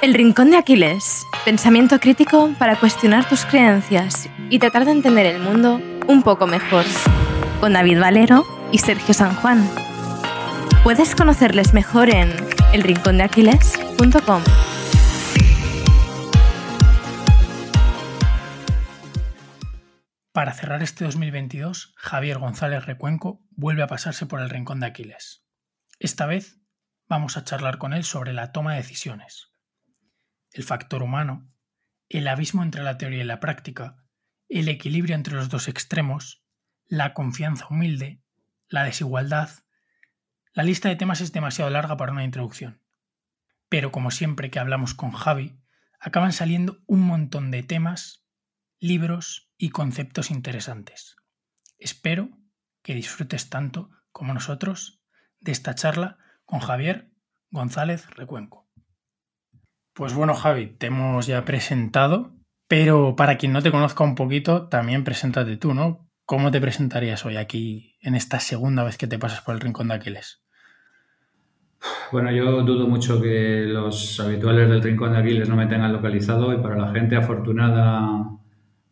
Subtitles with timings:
[0.00, 1.26] El Rincón de Aquiles.
[1.44, 6.84] Pensamiento crítico para cuestionar tus creencias y tratar de entender el mundo un poco mejor.
[7.58, 9.68] Con David Valero y Sergio San Juan.
[10.84, 12.32] Puedes conocerles mejor en
[12.72, 14.42] elrincondeaquiles.com.
[20.30, 25.44] Para cerrar este 2022, Javier González Recuenco vuelve a pasarse por el Rincón de Aquiles.
[25.98, 26.60] Esta vez
[27.08, 29.48] vamos a charlar con él sobre la toma de decisiones,
[30.52, 31.50] el factor humano,
[32.08, 34.04] el abismo entre la teoría y la práctica,
[34.48, 36.42] el equilibrio entre los dos extremos,
[36.86, 38.22] la confianza humilde,
[38.68, 39.50] la desigualdad.
[40.52, 42.82] La lista de temas es demasiado larga para una introducción.
[43.68, 45.60] Pero como siempre que hablamos con Javi,
[46.00, 48.24] acaban saliendo un montón de temas,
[48.78, 51.16] libros y conceptos interesantes.
[51.78, 52.30] Espero
[52.82, 55.02] que disfrutes tanto como nosotros
[55.40, 57.12] de esta charla con Javier
[57.50, 58.67] González Recuenco.
[59.98, 62.30] Pues bueno, Javi, te hemos ya presentado,
[62.68, 66.08] pero para quien no te conozca un poquito, también preséntate tú, ¿no?
[66.24, 69.88] ¿Cómo te presentarías hoy aquí en esta segunda vez que te pasas por el Rincón
[69.88, 70.40] de Aquiles?
[72.12, 76.52] Bueno, yo dudo mucho que los habituales del Rincón de Aquiles no me tengan localizado
[76.52, 78.06] y para la gente afortunada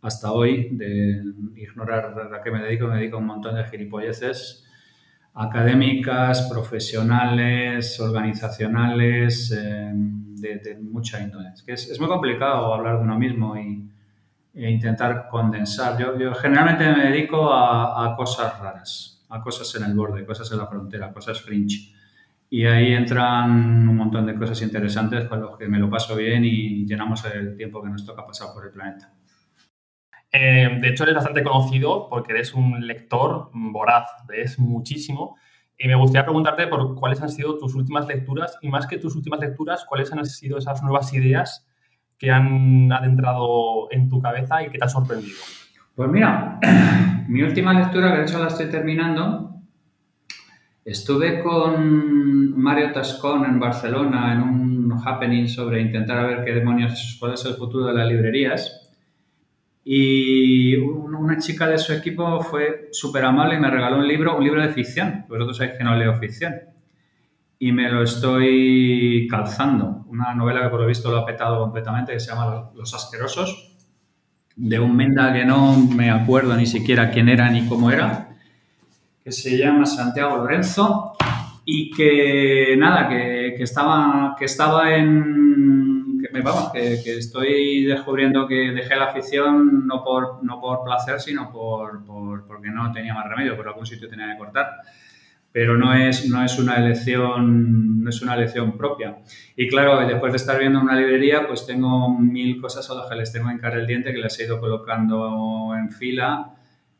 [0.02, 1.22] hasta hoy de
[1.54, 4.65] ignorar a qué me dedico, me dedico a un montón de gilipolleces
[5.36, 11.50] académicas, profesionales, organizacionales, eh, de, mucha índole.
[11.66, 13.86] Es, es, muy complicado hablar de uno mismo y,
[14.54, 15.98] e intentar condensar.
[15.98, 20.50] Yo, yo, generalmente me dedico a, a, cosas raras, a cosas en el borde, cosas
[20.52, 21.92] en la frontera, cosas fringe.
[22.48, 26.44] Y ahí entran un montón de cosas interesantes con los que me lo paso bien
[26.44, 29.12] y llenamos el tiempo que nos toca pasar por el planeta.
[30.38, 35.36] Eh, de hecho, eres bastante conocido porque eres un lector voraz, lees muchísimo.
[35.78, 39.16] Y me gustaría preguntarte por cuáles han sido tus últimas lecturas y más que tus
[39.16, 41.66] últimas lecturas, cuáles han sido esas nuevas ideas
[42.18, 45.36] que han adentrado en tu cabeza y que te han sorprendido.
[45.94, 46.58] Pues mira,
[47.28, 49.54] mi última lectura, que de hecho la estoy terminando,
[50.84, 57.34] estuve con Mario Tascón en Barcelona en un happening sobre intentar ver qué demonios, cuál
[57.34, 58.85] es el futuro de las librerías.
[59.88, 64.42] Y una chica de su equipo fue súper amable y me regaló un libro, un
[64.42, 65.24] libro de ficción.
[65.28, 66.54] Vosotros sabéis que no leo ficción.
[67.60, 70.04] Y me lo estoy calzando.
[70.08, 73.76] Una novela que por lo visto lo ha petado completamente, que se llama Los Asquerosos,
[74.56, 78.30] de un Menda que no me acuerdo ni siquiera quién era ni cómo era,
[79.22, 81.16] que se llama Santiago Lorenzo
[81.64, 85.85] y que nada, que, que estaba, que estaba en
[86.42, 92.04] vamos, que, estoy descubriendo que dejé la afición no por, no por placer, sino por,
[92.46, 94.66] porque no tenía más remedio, por algún sitio tenía que cortar.
[95.52, 99.18] Pero no es, no es una elección, no es una elección propia.
[99.56, 103.14] Y claro, después de estar viendo una librería, pues tengo mil cosas a las que
[103.14, 106.52] les tengo en cara el diente, que les he ido colocando en fila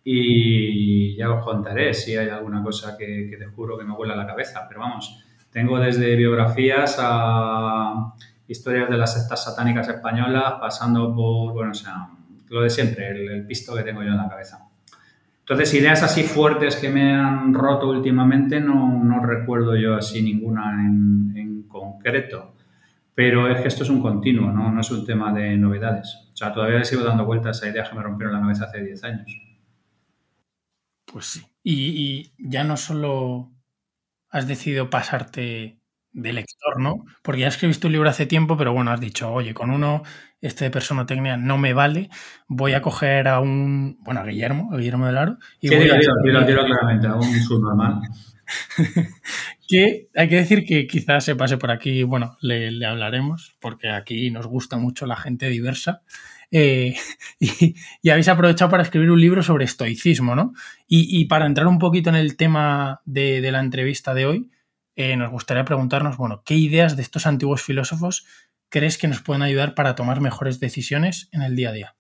[0.02, 4.16] y ya os contaré si hay alguna cosa que, que te juro que me vuela
[4.16, 4.64] la cabeza.
[4.68, 8.14] Pero vamos, tengo desde biografías a
[8.48, 12.08] historias de las sectas satánicas españolas, pasando por, bueno, o sea,
[12.48, 14.68] lo de siempre, el, pisto que tengo yo en la cabeza.
[15.40, 21.64] Entonces, ideas así fuertes que me han roto últimamente, no, recuerdo yo así ninguna en,
[21.68, 22.54] concreto.
[23.14, 24.80] Pero es que esto es un continuo, ¿no?
[24.80, 26.16] es un tema de novedades.
[26.32, 28.82] O sea, todavía le sigo dando vueltas a ideas que me rompieron la cabeza hace
[28.82, 29.42] 10 años.
[31.04, 31.46] Pues sí.
[31.62, 33.52] Y ya no solo
[34.30, 35.75] has decidido pasarte
[36.16, 37.04] de lector, ¿no?
[37.22, 40.02] Porque ya escribiste un libro hace tiempo, pero bueno, has dicho, oye, con uno,
[40.40, 42.08] este de personotecnia no me vale,
[42.48, 45.36] voy a coger a un, bueno, a Guillermo, a Guillermo del Aro.
[45.60, 48.00] Y sí, voy claramente, a un subnormal.
[49.68, 54.30] que hay que decir que quizás se pase por aquí, bueno, le, hablaremos, porque aquí
[54.30, 56.00] nos gusta mucho la gente diversa.
[56.50, 56.96] Eh,
[58.02, 60.54] y, habéis aprovechado para escribir un libro sobre estoicismo, ¿no?
[60.88, 64.50] Y, para entrar un poquito en el tema de, de la entrevista de hoy,
[64.96, 68.26] eh, nos gustaría preguntarnos, bueno, ¿qué ideas de estos antiguos filósofos
[68.70, 71.96] crees que nos pueden ayudar para tomar mejores decisiones en el día a día?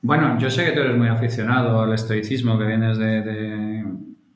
[0.00, 3.84] Bueno, yo sé que tú eres muy aficionado al estoicismo, que vienes de...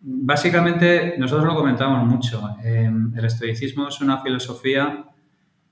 [0.00, 2.56] Básicamente, nosotros lo comentamos mucho.
[2.62, 5.06] Em, el estoicismo es una filosofía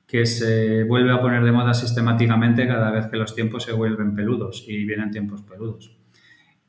[0.09, 4.17] que se vuelve a poner de moda sistemáticamente cada vez que los tiempos se vuelven
[4.17, 5.97] peludos y vienen tiempos peludos.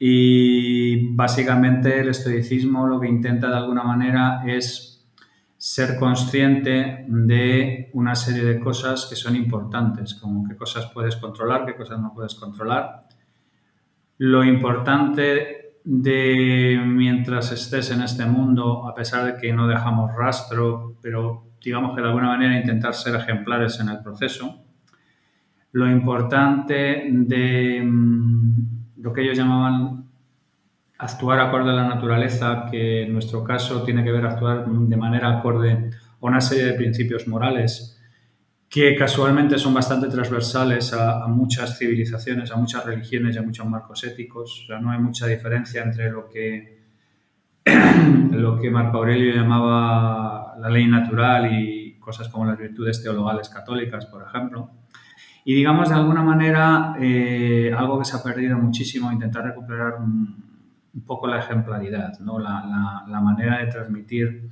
[0.07, 5.03] Y básicamente el estoicismo lo que intenta de alguna manera es
[5.57, 11.65] ser consciente de una serie de cosas que son importantes, como qué cosas puedes controlar,
[11.65, 13.07] qué cosas no puedes controlar.
[14.19, 20.99] Lo importante de mientras estés en este mundo, a pesar de que no dejamos rastro,
[21.01, 24.65] pero digamos que de alguna manera intentar ser ejemplares en el proceso.
[25.71, 28.74] Lo importante de mm,
[29.05, 30.05] lo que ellos llamaban
[30.97, 35.29] actuar acorde a la naturaleza, que en nuestro caso tiene que ver actuar de manera
[35.29, 38.01] acorde a una serie de principios morales
[38.67, 44.03] que casualmente son bastante transversales a, muchas civilizaciones, a muchas religiones y a muchos marcos
[44.05, 44.63] éticos.
[44.63, 46.79] O sea, no hay mucha diferencia entre lo que,
[48.31, 54.07] lo que Marco Aurelio llamaba la ley natural y cosas como las virtudes teologales católicas,
[54.07, 54.71] por ejemplo.
[55.45, 60.43] Y digamos, de alguna manera, eh, algo que se ha perdido muchísimo, intentar recuperar un,
[61.05, 62.39] poco la ejemplaridad, ¿no?
[62.39, 64.49] la, la manera de transmitir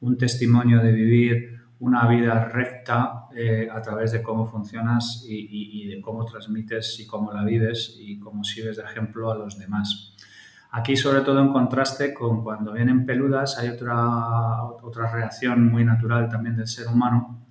[0.00, 6.00] un testimonio de vivir una vida recta eh, a través de cómo funcionas y, de
[6.00, 10.14] cómo transmites y cómo la vives y cómo sirves de ejemplo a los demás.
[10.70, 16.28] Aquí, sobre todo en contraste con cuando vienen peludas, hay otra, otra reacción muy natural
[16.28, 17.45] también del ser humano,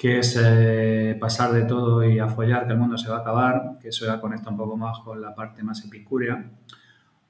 [0.00, 3.72] que es eh, pasar de todo y afollar que el mundo se va a acabar,
[3.78, 6.42] que eso ya conecta un poco más con la parte más epicúrea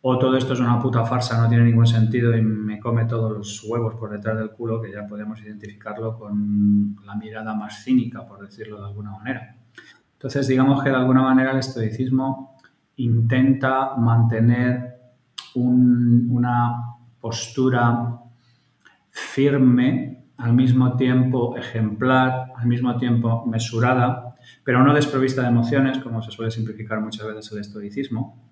[0.03, 3.33] o todo esto es una puta farsa, no tiene ningún sentido y me come todos
[3.37, 8.27] los huevos por detrás del culo, que ya podemos identificarlo con la mirada más cínica,
[8.27, 9.57] por decirlo de alguna manera.
[10.15, 12.57] Entonces, digamos que de alguna manera el estoicismo
[12.97, 15.01] intenta mantener
[15.55, 18.21] una postura
[19.11, 26.23] firme, al mismo tiempo ejemplar, al mismo tiempo mesurada, pero no desprovista de emociones, como
[26.23, 28.51] se suele simplificar muchas veces el estoicismo,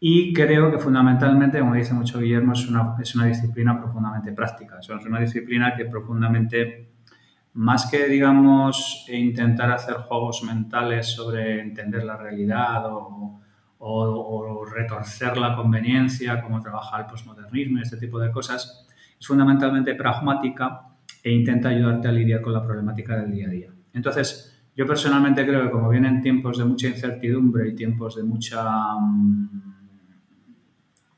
[0.00, 4.78] y creo que fundamentalmente, como dice mucho Guillermo, es una, es una disciplina profundamente práctica.
[4.78, 6.92] Es una disciplina que profundamente,
[7.54, 16.42] más que, digamos, intentar hacer juegos mentales sobre entender la realidad o, retorcer la conveniencia,
[16.42, 18.86] como trabaja el posmodernismo y este tipo de cosas,
[19.18, 20.87] es fundamentalmente pragmática
[21.22, 23.70] e intenta ayudarte a lidiar con la problemática del día a día.
[23.92, 28.64] Entonces, yo personalmente creo que como vienen tiempos de mucha incertidumbre y tiempos de mucha...
[28.94, 29.68] Mm,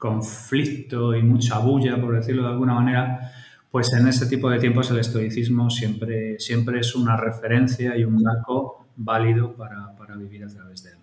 [0.00, 3.32] conflicto y mucha bulla, por decirlo de alguna manera,
[3.70, 8.20] pues en ese tipo de tiempos el estoicismo siempre, siempre es una referencia y un
[8.20, 10.96] marco válido para, para vivir a través de él.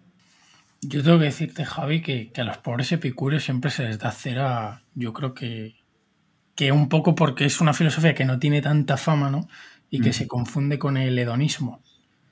[0.82, 4.12] Yo tengo que decirte, Javi, que, que, a los pobres epicúreos siempre se les da
[4.12, 5.76] cera, yo creo que,
[6.57, 9.48] que un poco porque es una filosofía que no tiene tanta fama, ¿no?
[9.89, 10.13] Y que mm.
[10.13, 11.81] se confunde con el hedonismo.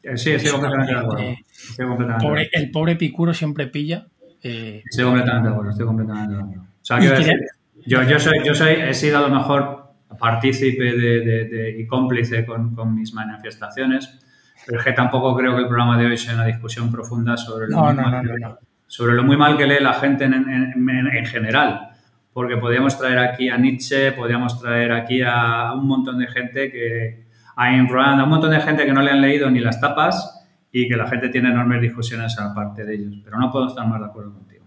[0.03, 2.43] Eh, sí, estoy completamente de acuerdo.
[2.51, 4.07] el pobre epicuro siempre pilla
[4.47, 6.61] eh, estoy completamente de acuerdo, estoy completamente de acuerdo.
[6.61, 7.39] O sea, quiero decir,
[7.87, 12.75] yo, yo, soy, yo soy, he sido a lo mejor partícipe de, y cómplice con,
[12.75, 14.19] con, mis manifestaciones,
[14.67, 17.69] pero es que tampoco creo que el programa de hoy sea una discusión profunda sobre
[17.69, 18.55] lo, muy, mal que,
[18.85, 21.89] sobre lo muy mal que lee la gente en, en, en, general.
[22.35, 27.27] Porque podríamos traer aquí a Nietzsche, podríamos traer aquí a un montón de gente que,
[27.55, 29.79] a Ayn Rand, a un montón de gente que no le han leído ni las
[29.79, 33.87] tapas y que la gente tiene enormes discusiones aparte de ellos, pero no puedo estar
[33.87, 34.65] más de acuerdo contigo.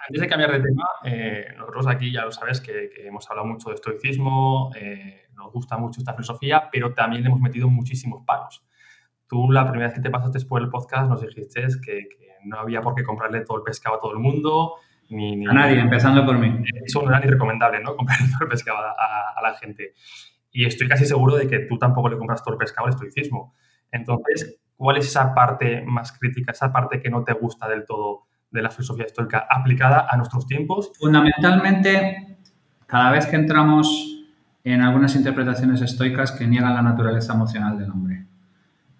[0.00, 3.68] Antes de cambiar de tema, eh, nosotros aquí ya lo sabes que, hemos hablado mucho
[3.68, 8.64] de estoicismo, eh, nos gusta mucho esta filosofía, pero también le hemos metido muchísimos palos.
[9.28, 12.08] Tú la primera vez que te pasaste por el podcast nos dijiste que,
[12.46, 14.74] no había por qué comprarle todo el pescado a todo el mundo,
[15.10, 16.64] ni, a nadie, empezando por mí.
[16.84, 17.96] Eso no era ni recomendable, ¿no?
[17.96, 18.92] Comprarle todo el pescado a,
[19.36, 19.94] a, la gente.
[20.52, 23.54] Y estoy casi seguro de que tú tampoco le compras todo el pescado al estoicismo.
[23.90, 28.26] Entonces, ¿Cuál es esa parte más crítica, esa parte que no te gusta del todo
[28.50, 30.92] de la filosofía estoica aplicada a nuestros tiempos?
[30.98, 32.38] Fundamentalmente,
[32.86, 33.88] cada vez que entramos
[34.64, 38.26] en algunas interpretaciones estoicas que niegan la naturaleza emocional del hombre.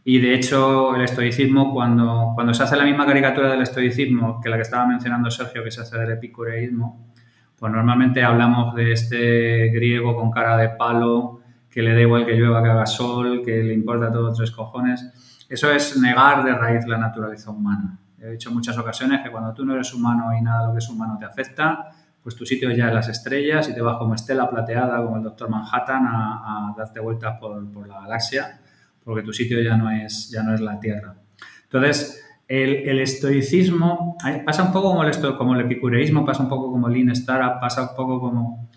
[0.08, 4.48] Y de hecho, el estoicismo, cuando, cuando se hace la misma caricatura del estoicismo que
[4.48, 7.10] la que estaba mencionando Sergio, que se hace del epicureísmo,
[7.58, 12.34] pues normalmente hablamos de este griego con cara de palo, que le da igual que
[12.34, 15.44] llueva, que haga sol, que le importa todo tres cojones.
[15.48, 17.98] Eso es negar de raíz la naturaleza humana.
[18.20, 20.78] He dicho en muchas ocasiones que cuando tú no eres humano y nada lo que
[20.78, 21.90] es humano te afecta,
[22.22, 25.25] pues tu sitio ya en las estrellas y te vas como estela plateada, como el
[25.25, 28.60] doctor Manhattan, a, darte vueltas por, la galaxia,
[29.06, 31.14] porque tu sitio ya no es, ya no es la Tierra.
[31.62, 34.90] Entonces, el, estoicismo pasa un poco
[35.38, 38.68] como el, el epicureísmo, pasa un poco como el Lean Startup, pasa un poco como...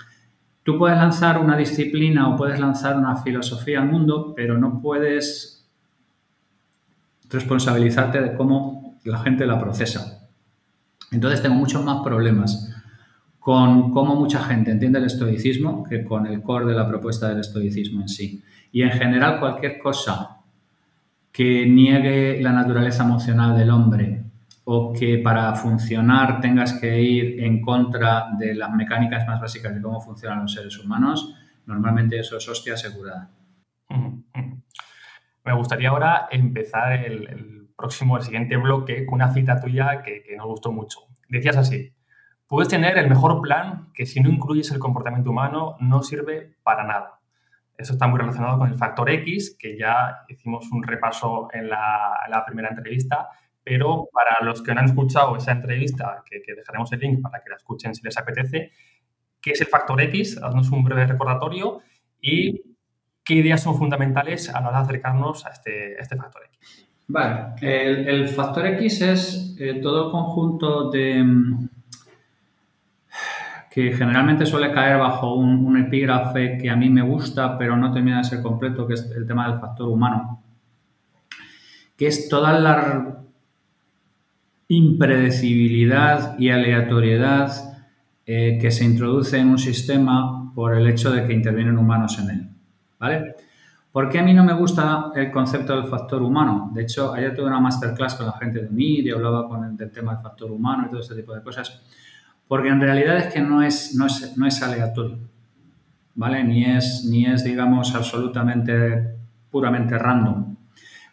[0.61, 5.67] Tú puedes lanzar una disciplina o puedes lanzar una filosofía al mundo, pero no puedes
[7.27, 10.29] responsabilizarte de cómo la gente la procesa.
[11.11, 12.68] Entonces tengo muchos más problemas
[13.39, 17.39] con cómo mucha gente entiende el estoicismo que con el core de la propuesta del
[17.39, 18.43] estoicismo en sí.
[18.71, 20.37] Y en general cualquier cosa
[21.31, 24.23] que niegue la naturaleza emocional del hombre
[24.65, 29.81] o que para funcionar tengas que ir en contra de las mecánicas más básicas de
[29.81, 31.33] cómo funcionan los seres humanos,
[31.65, 33.31] normalmente eso es hostia asegurada.
[35.43, 40.35] Me gustaría ahora empezar el, próximo, el siguiente bloque con una cita tuya que, que
[40.35, 40.99] nos gustó mucho.
[41.29, 41.91] Decías así,
[42.49, 46.83] puedes tener el mejor plan que si no incluyes el comportamiento humano no sirve para
[46.83, 47.19] nada.
[47.77, 52.43] Eso está muy relacionado con el factor X, que ya hicimos un repaso en la,
[52.45, 53.29] primera entrevista,
[53.63, 57.51] pero para los que no han escuchado esa entrevista, que, dejaremos el link para que
[57.51, 58.71] la escuchen si les apetece,
[59.39, 60.41] ¿qué es el factor X?
[60.41, 61.81] Haznos un breve recordatorio
[62.19, 62.61] y
[63.23, 66.89] qué ideas son fundamentales a la hora de acercarnos a este, este factor X.
[67.07, 71.23] Vale, el, factor X es eh, todo el conjunto de,
[73.69, 78.17] que generalmente suele caer bajo un, epígrafe que a mí me gusta, pero no termina
[78.17, 80.43] de ser completo, que es el tema del factor humano,
[81.95, 83.23] que es toda la
[84.67, 87.51] impredecibilidad y aleatoriedad
[88.25, 92.29] eh, que se introduce en un sistema por el hecho de que intervienen humanos en
[92.29, 92.49] él.
[92.99, 93.35] ¿Vale?
[93.91, 96.69] ¿Por qué a mí no me gusta el concepto del factor humano?
[96.73, 99.75] De hecho, ayer tuve una masterclass con la gente de MIR y hablaba con el,
[99.75, 101.81] del tema del factor humano y todo este tipo de cosas.
[102.49, 105.19] Porque en realidad es que no es, no es, no es aleatorio,
[106.15, 106.43] ¿vale?
[106.43, 109.17] Ni es, ni es, digamos, absolutamente
[109.51, 110.55] puramente random.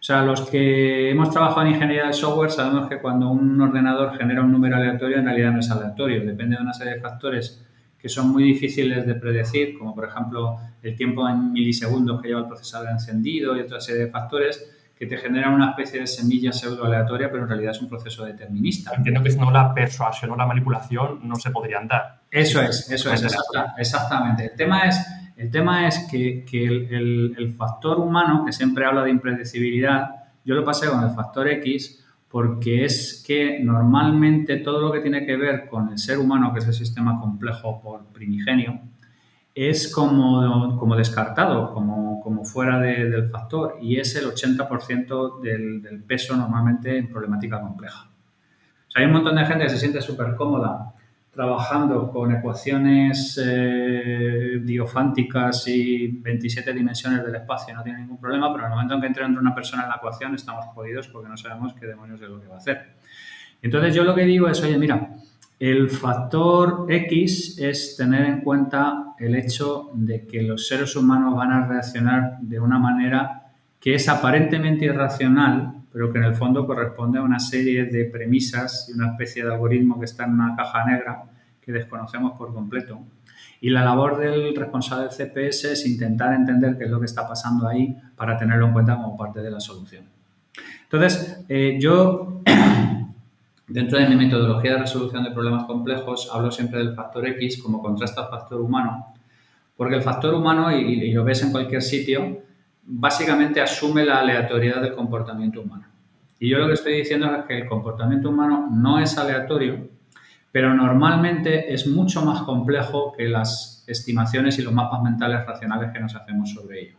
[0.00, 4.16] O sea, los que hemos trabajado en ingeniería de software sabemos que cuando un ordenador
[4.16, 7.62] genera un número aleatorio, en realidad no es aleatorio, depende de una serie de factores
[7.98, 12.40] que son muy difíciles de predecir, como por ejemplo el tiempo en milisegundos que lleva
[12.40, 16.52] el procesador encendido y otra serie de factores que te generan una especie de semilla
[16.52, 18.92] pseudo aleatoria, pero en realidad es un proceso determinista.
[18.96, 22.22] Entiendo que si no la persuasión o la manipulación no se podrían dar.
[22.30, 23.22] Eso es, eso es,
[23.76, 24.46] exactamente.
[24.46, 26.44] El tema es, el tema es que,
[26.90, 30.08] el, factor humano, que siempre habla de impredecibilidad,
[30.44, 35.26] yo lo pasé con el factor X porque es que normalmente todo lo que tiene
[35.26, 38.80] que ver con el ser humano, que es el sistema complejo por primigenio,
[39.56, 46.36] es como, como descartado, como, como fuera del factor, y es el 80% del, peso
[46.36, 48.10] normalmente en problemática compleja.
[48.86, 50.92] O sea, hay un montón de gente que se siente súper cómoda
[51.30, 58.66] trabajando con ecuaciones eh, diofánticas y 27 dimensiones del espacio, no tiene ningún problema, pero
[58.66, 61.36] en el momento en que entre una persona en la ecuación estamos jodidos porque no
[61.36, 62.96] sabemos qué demonios es lo que va a hacer.
[63.62, 65.16] Entonces yo lo que digo es, oye, mira,
[65.58, 71.50] el factor X es tener en cuenta el hecho de que los seres humanos van
[71.52, 77.18] a reaccionar de una manera que es aparentemente irracional, pero que en el fondo corresponde
[77.18, 80.84] a una serie de premisas y una especie de algoritmo que está en una caja
[80.84, 81.22] negra
[81.62, 83.00] que desconocemos por completo.
[83.60, 87.26] Y la labor del responsable del CPS es intentar entender qué es lo que está
[87.26, 90.04] pasando ahí para tenerlo en cuenta como parte de la solución.
[90.82, 92.42] Entonces, eh, yo
[93.68, 97.82] Dentro de mi metodología de resolución de problemas complejos hablo siempre del factor X como
[97.82, 99.12] contraste al factor humano,
[99.76, 102.42] porque el factor humano, y, lo ves en cualquier sitio,
[102.84, 105.86] básicamente asume la aleatoriedad del comportamiento humano.
[106.38, 109.88] Y yo lo que estoy diciendo es que el comportamiento humano no es aleatorio,
[110.52, 115.98] pero normalmente es mucho más complejo que las estimaciones y los mapas mentales racionales que
[115.98, 116.98] nos hacemos sobre ello.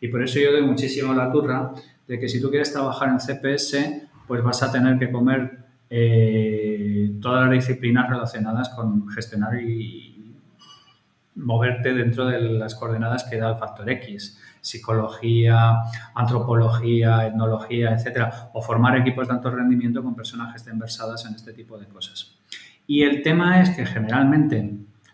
[0.00, 1.72] Y por eso yo doy muchísimo la turra
[2.08, 7.16] de que si tú quieres trabajar en CPS, pues vas a tener que comer eh,
[7.20, 10.36] todas las disciplinas relacionadas con gestionar y
[11.36, 15.82] moverte dentro de las coordenadas que da el factor X, psicología,
[16.14, 21.34] antropología, etnología, etcétera, o formar equipos de alto rendimiento con personas que estén versadas en
[21.34, 22.38] este tipo de cosas.
[22.86, 24.72] Y el tema es que generalmente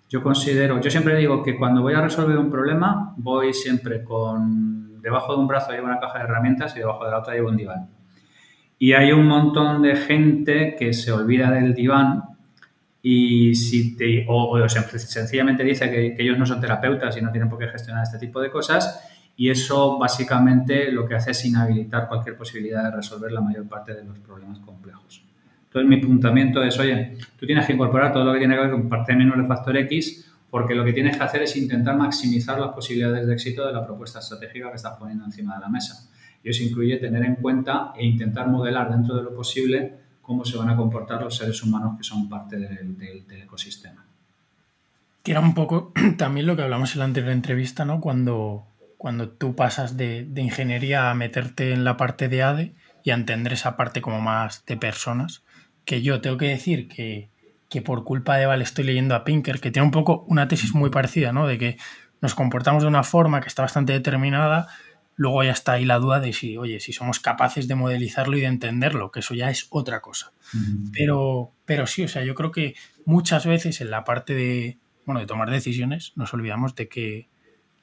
[0.09, 5.01] yo considero, yo siempre digo que cuando voy a resolver un problema, voy siempre con,
[5.01, 7.49] debajo de un brazo llevo una caja de herramientas y debajo de la otra llevo
[7.49, 7.89] un diván.
[8.83, 12.25] Y hay un montón de gente que se olvida del diván
[13.01, 13.53] y
[14.27, 18.19] o, sencillamente dice que, ellos no son terapeutas y no tienen por qué gestionar este
[18.19, 23.31] tipo de cosas y eso básicamente lo que hace es inhabilitar cualquier posibilidad de resolver
[23.31, 25.25] la mayor parte de los problemas complejos.
[25.67, 28.71] Entonces mi puntuamiento es, oye, tú tienes que incorporar todo lo que tiene que ver
[28.73, 32.59] con parte menor de factor X porque lo que tienes que hacer es intentar maximizar
[32.59, 36.12] las posibilidades de éxito de la propuesta estratégica que estás poniendo encima de la mesa.
[36.43, 40.57] Y eso incluye tener en cuenta e intentar modelar dentro de lo posible cómo se
[40.57, 44.07] van a comportar los seres humanos que son parte del, ecosistema.
[45.23, 48.01] Que un poco también lo que hablamos en la anterior entrevista, ¿no?
[48.01, 53.15] Cuando, cuando tú pasas de, ingeniería a meterte en la parte de ADE y a
[53.15, 55.43] entender esa parte como más de personas,
[55.85, 57.29] que yo tengo que decir que,
[57.69, 60.75] que por culpa de Val estoy leyendo a Pinker, que tiene un poco una tesis
[60.75, 61.47] muy parecida, ¿no?
[61.47, 61.77] De que
[62.21, 64.69] nos comportamos de una forma que está bastante determinada
[65.23, 68.41] Luego ya está ahí la duda de si, oye, si somos capaces de modelizarlo y
[68.41, 70.33] de entenderlo, que eso ya es otra cosa.
[70.93, 72.75] pero, pero sí, o sea, yo creo que
[73.05, 77.29] muchas veces en la parte de, bueno, de tomar decisiones nos olvidamos de que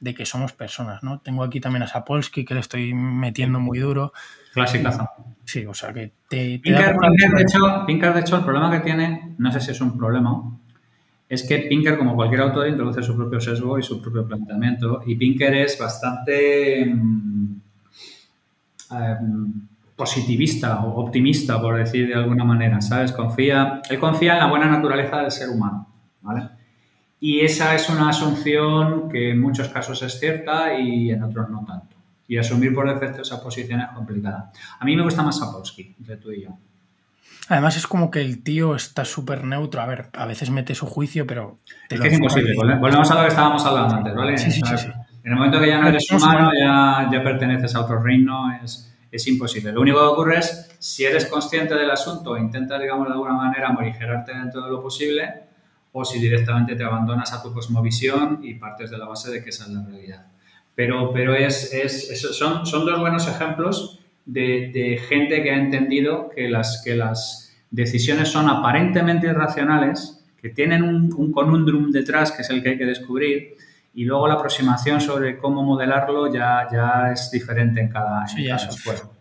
[0.01, 1.19] de que somos personas, ¿no?
[1.19, 4.13] Tengo aquí también a Sapolsky, que le estoy metiendo muy duro.
[4.53, 5.09] Clásica.
[5.45, 6.59] Sí, o sea que te...
[6.59, 9.97] Pinker, de hecho, Pinker, de hecho, el problema que tiene, no sé si es un
[9.97, 10.58] problema,
[11.29, 15.03] es que Pinker, como cualquier autor, introduce su propio sesgo y su propio planteamiento.
[15.05, 17.61] Y Pinker es bastante mm,
[18.91, 19.53] em,
[19.95, 23.11] positivista o optimista, por decir de alguna manera, ¿sabes?
[23.11, 25.87] Confía, él confía en la buena naturaleza del ser humano,
[26.21, 26.49] ¿vale?
[27.19, 31.63] Y esa es una asunción que en muchos casos es cierta y en otros no
[31.63, 31.95] tanto.
[32.27, 34.51] Y asumir por defecto esa posición es complicada.
[34.79, 36.57] A mí me gusta más Sapolsky, entre tú y yo.
[37.49, 39.81] Además es como que el tío está súper neutro.
[39.81, 41.59] A ver, a veces mete su juicio, pero...
[41.89, 42.53] Es que es imposible.
[42.55, 44.37] Volvemos a lo que estábamos hablando antes, ¿vale?
[44.37, 44.87] Sí, sí, sí,
[45.23, 48.95] En el momento que ya no eres humano, ya, ya perteneces a otro reino, es,
[49.11, 49.71] es imposible.
[49.71, 53.33] Lo único que ocurre es, si eres consciente del asunto e intentas, digamos, de alguna
[53.33, 55.49] manera morigerarte dentro de lo posible,
[55.91, 59.49] o si directamente te abandonas a tu cosmovisión y partes de la base de que
[59.49, 60.27] esa es la realidad.
[60.75, 63.98] Pero, pero es, es, son, son dos buenos ejemplos
[64.31, 70.49] de, de, gente que ha entendido que las, que las decisiones son aparentemente irracionales, que
[70.49, 73.55] tienen un, un conundrum detrás, que es el que hay que descubrir,
[73.93, 78.57] y luego la aproximación sobre cómo modelarlo ya, ya es diferente en cada, sí, en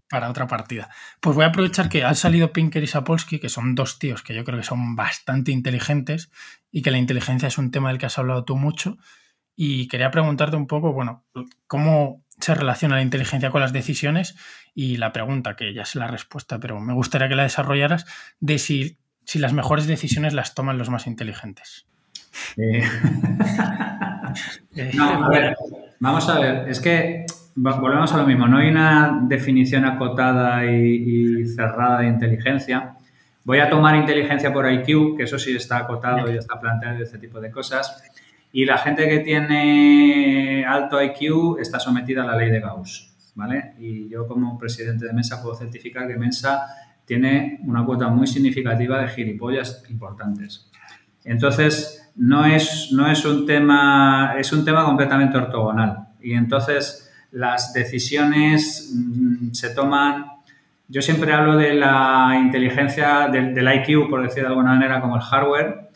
[0.09, 0.91] Para otra partida.
[1.21, 4.35] Pues voy a aprovechar que han salido Pinker y Sapolsky, que son dos tíos que
[4.35, 6.31] yo creo que son bastante inteligentes
[6.71, 8.99] y que la inteligencia es un tema del que has hablado tú mucho.
[9.57, 11.25] Y quería preguntarte un poco, bueno,
[11.67, 14.37] cómo se relaciona la inteligencia con las decisiones
[14.75, 18.07] y la pregunta, que ya sé la respuesta, pero me gustaría que la desarrollaras,
[18.41, 21.87] de si, si las mejores decisiones las toman los más inteligentes.
[22.57, 22.83] Eh.
[24.95, 25.57] no, a ver,
[25.99, 27.27] vamos a ver, es que
[27.57, 32.95] volvemos a lo mismo, no hay una definición acotada y, cerrada de inteligencia.
[33.45, 37.03] Voy a tomar inteligencia por IQ, que eso sí está acotado y está planteado y
[37.03, 38.03] este tipo de cosas.
[38.59, 43.75] Y la gente que tiene alto IQ está sometida a la ley de Gauss, ¿vale?
[43.79, 46.67] Y yo como presidente de Mensa puedo certificar que Mensa
[47.05, 50.69] tiene una cuota muy significativa de gilipollas importantes.
[51.25, 56.09] Entonces, no es, no es un tema, es un tema completamente ortogonal.
[56.21, 60.33] Y entonces las decisiones mm, se toman,
[60.89, 65.23] yo siempre hablo de la inteligencia, del, IQ, por decir de alguna manera, como el
[65.23, 65.88] hardware,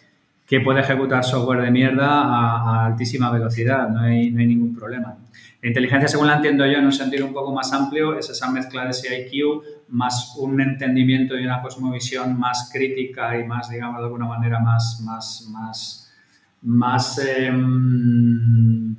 [0.52, 5.16] que puede ejecutar software de mierda a, altísima velocidad, no hay, no hay, ningún problema.
[5.62, 8.50] La inteligencia, según la entiendo yo, en un sentido un poco más amplio, es esa
[8.50, 14.00] mezcla de ese IQ más un entendimiento y una cosmovisión más crítica y más, digamos,
[14.00, 16.12] de alguna manera más, más,
[16.60, 18.94] más, em,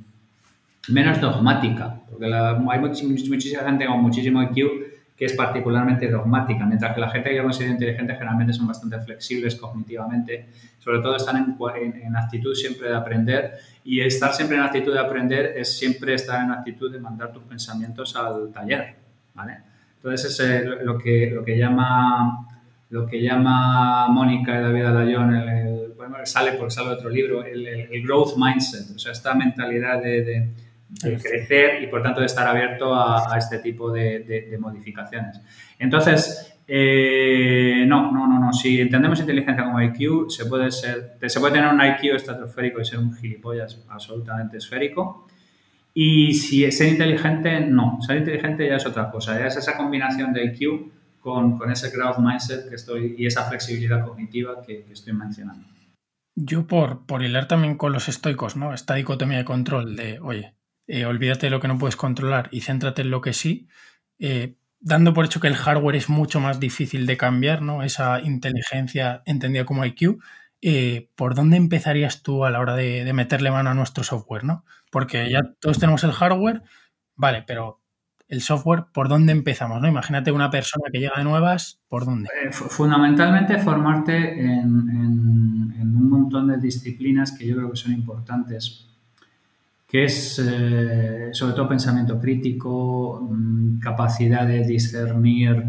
[0.88, 4.83] menos dogmática, porque hay muchísima gente con muchísimo IQ
[5.16, 8.98] que es particularmente dogmática, mientras que la gente que yo considero inteligente generalmente son bastante
[9.00, 10.48] flexibles cognitivamente,
[10.78, 14.98] sobre todo están en, en, actitud siempre de aprender y estar siempre en actitud de
[14.98, 18.96] aprender es siempre estar en actitud de mandar tus pensamientos al taller,
[19.34, 19.58] ¿vale?
[19.96, 22.48] Entonces es lo, que, lo que llama
[22.90, 27.66] lo que llama Mónica y David Alayón, el, bueno, sale porque sale otro libro, el,
[27.66, 30.50] el, growth mindset, o sea, esta mentalidad de de
[31.00, 35.40] crecer y por tanto de estar abierto a, este tipo de, modificaciones.
[35.78, 38.52] Entonces, eh, no, no, no, no.
[38.52, 42.84] Si entendemos inteligencia como IQ, se puede, ser, se puede tener un IQ estratosférico y
[42.84, 45.26] ser un gilipollas absolutamente esférico.
[45.92, 47.98] Y si ser inteligente, no.
[48.00, 49.38] Ser inteligente ya es otra cosa.
[49.38, 53.44] Ya es esa combinación de IQ con, con ese growth mindset que estoy y esa
[53.44, 55.66] flexibilidad cognitiva que, que estoy mencionando.
[56.36, 58.74] Yo por, por hilar también con los estoicos, ¿no?
[58.74, 60.54] Esta dicotomía de control de, oye,
[60.86, 63.68] eh, olvídate de lo que no puedes controlar y céntrate en lo que sí,
[64.18, 67.82] eh, dando por hecho que el hardware es mucho más difícil de cambiar, ¿no?
[67.82, 70.18] Esa inteligencia entendida como IQ,
[70.60, 74.64] eh, ¿por dónde empezarías tú a la hora de, meterle mano a nuestro software, ¿no?
[74.90, 76.62] Porque ya todos tenemos el hardware,
[77.16, 77.80] vale, pero
[78.28, 79.80] el software, ¿por dónde empezamos?
[79.80, 79.88] ¿no?
[79.88, 82.30] Imagínate una persona que llega de nuevas, ¿por dónde?
[82.50, 84.72] fundamentalmente formarte en,
[85.80, 88.93] un montón de disciplinas que yo creo que son importantes
[89.94, 95.64] que es eh, sobre todo pensamiento crítico, mm, capacidad de discernir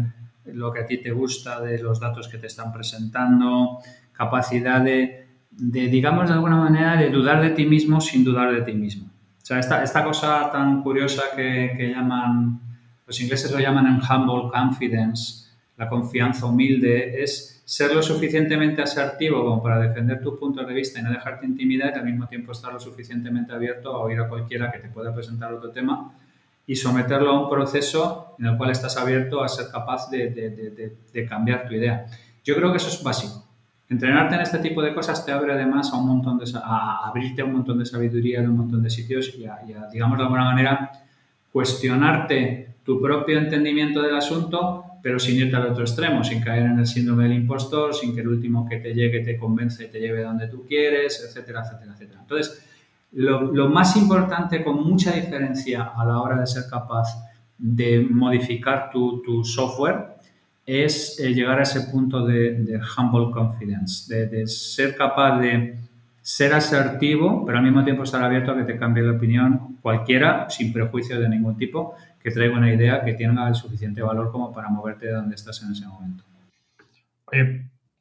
[0.46, 3.78] lo que a ti te gusta de los datos que te están presentando,
[4.10, 8.72] capacidad de, digamos de alguna manera, de dudar de ti mismo sin dudar de ti
[8.72, 9.06] mismo.
[9.06, 12.60] O sea, esta, esta cosa tan curiosa que, que llaman,
[13.06, 15.45] los ingleses lo llaman humble confidence,
[15.76, 21.00] la confianza humilde, es ser lo suficientemente asertivo como para defender tus puntos de vista
[21.00, 24.28] y no dejarte intimidar y al mismo tiempo estar lo suficientemente abierto a oír a
[24.28, 26.14] cualquiera que te pueda presentar otro tema
[26.66, 31.68] y someterlo a un proceso en el cual estás abierto a ser capaz de, cambiar
[31.68, 32.06] tu idea.
[32.44, 33.44] Yo creo que eso es básico.
[33.88, 37.42] entrenarte en este tipo de cosas te abre además a un montón de, a abrirte
[37.42, 39.60] a un montón de sabiduría de un montón de sitios y a,
[39.92, 40.90] digamos de alguna manera,
[41.52, 46.80] cuestionarte tu propio entendimiento del asunto, pero sin irte al otro extremo, sin caer en
[46.80, 50.00] el síndrome del impostor, sin que el último que te llegue te convence y te
[50.00, 52.20] lleve donde tú quieres, etcétera, etcétera, etcétera.
[52.22, 52.66] Entonces,
[53.12, 57.06] lo, más importante, con mucha diferencia a la hora de ser capaz
[57.56, 60.16] de modificar tu, tu software,
[60.66, 65.78] es eh, llegar a ese punto de, humble confidence, de, ser capaz de
[66.26, 70.50] ser asertivo, pero al mismo tiempo estar abierto a que te cambie la opinión cualquiera,
[70.50, 74.52] sin prejuicio de ningún tipo, que traiga una idea que tenga el suficiente valor como
[74.52, 76.24] para moverte de donde estás en ese momento.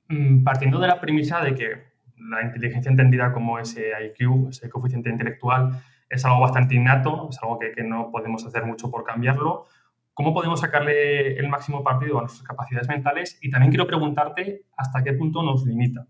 [0.07, 1.83] Mm, partiendo de la premisa de que
[2.17, 7.59] la inteligencia entendida como ese IQ, ese coeficiente intelectual, es algo bastante innato, es algo
[7.59, 9.67] que no podemos hacer mucho por cambiarlo,
[10.15, 13.37] ¿Cómo podemos sacarle el máximo partido a nuestras capacidades mentales?
[13.41, 16.05] Y también quiero preguntarte hasta qué punto nos limita.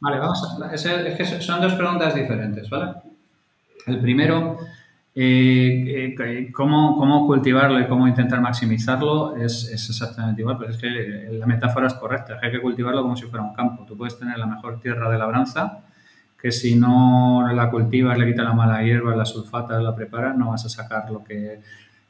[0.00, 0.82] Vale, vamos a, es,
[1.16, 2.94] que son dos preguntas diferentes, ¿vale?
[3.86, 4.58] El primero,
[5.14, 10.76] eh, eh, cómo, cómo, cultivarlo y cómo intentar maximizarlo es, es, exactamente igual, pero es
[10.76, 13.84] que la metáfora es correcta, hay que cultivarlo como si fuera un campo.
[13.86, 15.84] Tú puedes tener la mejor tierra de labranza,
[16.42, 20.50] que si no la cultivas, le quitas la mala hierba, la sulfata, la preparas, no
[20.50, 21.60] vas a sacar lo que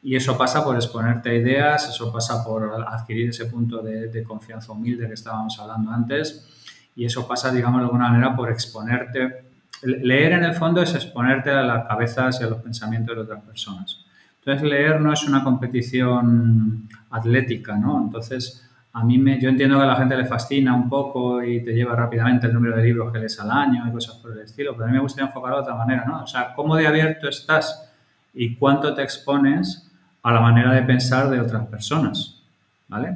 [0.06, 4.70] y eso pasa por exponerte a ideas, eso pasa por adquirir ese punto de, confianza
[4.70, 6.46] humilde que estábamos hablando antes.
[6.94, 9.46] Y eso pasa, digamos, de alguna manera por exponerte.
[9.82, 13.42] Leer en el fondo es exponerte a las cabezas y a los pensamientos de otras
[13.44, 14.04] personas.
[14.40, 17.98] Entonces, leer no es una competición atlética, ¿no?
[18.04, 21.64] Entonces, a mí me, yo entiendo que a la gente le fascina un poco y
[21.64, 24.40] te lleva rápidamente el número de libros que lees al año y cosas por el
[24.40, 26.24] estilo, pero a mí me gustaría enfocarlo de otra manera, ¿no?
[26.24, 27.90] O sea, cómo de abierto estás
[28.34, 29.83] y cuánto te expones
[30.24, 32.42] a la manera de pensar de otras personas.
[32.88, 33.14] ¿vale?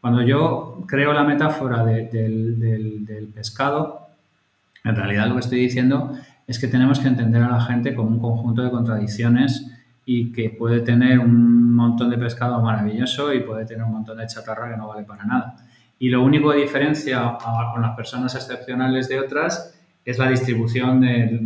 [0.00, 4.08] Cuando yo creo la metáfora del, pescado,
[4.84, 6.12] en realidad lo que estoy diciendo
[6.46, 9.70] es que tenemos que entender a la gente como un conjunto de contradicciones
[10.04, 14.26] y que puede tener un montón de pescado maravilloso y puede tener un montón de
[14.26, 15.56] chatarra que no vale para nada.
[15.98, 21.38] Y lo único que diferencia a, las personas excepcionales de otras es la distribución de,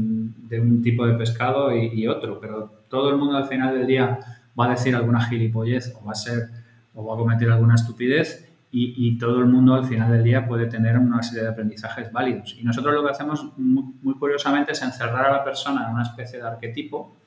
[0.61, 4.20] un tipo de pescado y, otro, pero todo el mundo al final del día
[4.58, 6.48] va a decir alguna gilipollez o va a ser
[6.94, 10.66] o va a cometer alguna estupidez y, todo el mundo al final del día puede
[10.66, 12.56] tener una serie de aprendizajes válidos.
[12.58, 16.40] Y nosotros lo que hacemos muy, curiosamente es encerrar a la persona en una especie
[16.40, 17.18] de arquetipo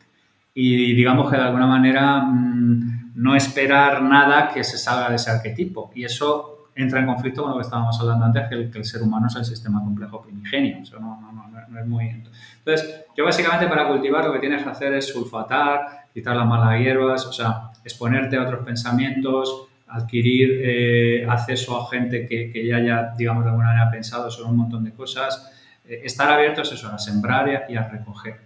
[0.53, 5.31] y digamos que de alguna manera mm, no esperar nada que se salga de ese
[5.31, 5.89] arquetipo.
[5.95, 8.85] Y eso entra en conflicto con lo que estábamos hablando antes, que el, que el
[8.85, 10.79] ser humano es el sistema complejo primigenio.
[10.81, 12.23] Eso no, no, es muy...
[12.67, 16.77] Entonces, yo básicamente para cultivar lo que tienes que hacer es sulfatar, quitar las malas
[16.81, 23.13] hierbas, o sea, exponerte a otros pensamientos, adquirir eh, acceso a gente que, ya haya,
[23.17, 25.49] digamos, de alguna manera pensado sobre un montón de cosas,
[25.87, 28.41] eh, estar abiertos eso, a sembrar y a, recoger.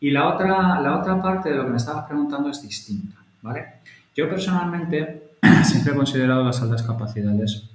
[0.00, 3.66] Y la otra, la otra parte de lo que me estabas preguntando es distinta, ¿vale?
[4.16, 7.70] Yo personalmente siempre he considerado las altas capacidades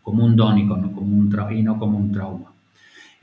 [0.00, 2.51] como un don y, y no como un trauma.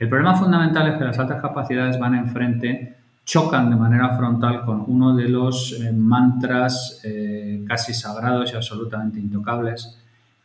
[0.00, 4.82] El problema fundamental es que las altas capacidades van enfrente chocan de manera frontal con
[4.86, 9.98] uno de los eh, mantras eh, casi sagrados y absolutamente intocables,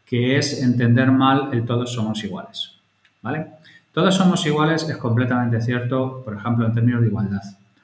[0.06, 2.74] que es entender mal el todos somos iguales.
[3.22, 3.48] ¿vale?
[3.94, 7.42] Todos somos iguales es completamente cierto, por ejemplo, en términos de igualdad,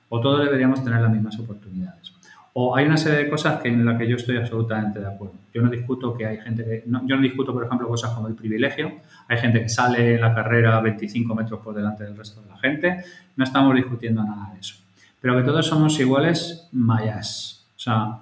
[0.10, 2.12] o todos deberíamos tener las mismas oportunidades.
[2.54, 5.36] O hay una serie de cosas que en las que yo estoy absolutamente de acuerdo.
[5.54, 8.36] Yo no discuto que hay gente que, yo no discuto, por ejemplo, cosas como el
[8.36, 8.92] privilegio.
[9.28, 13.04] Hay gente que sale la carrera 25 metros por delante del resto de la gente.
[13.36, 14.76] No estamos discutiendo nada de eso.
[15.22, 17.66] Pero que todos somos iguales, mayas.
[17.76, 18.18] O sea,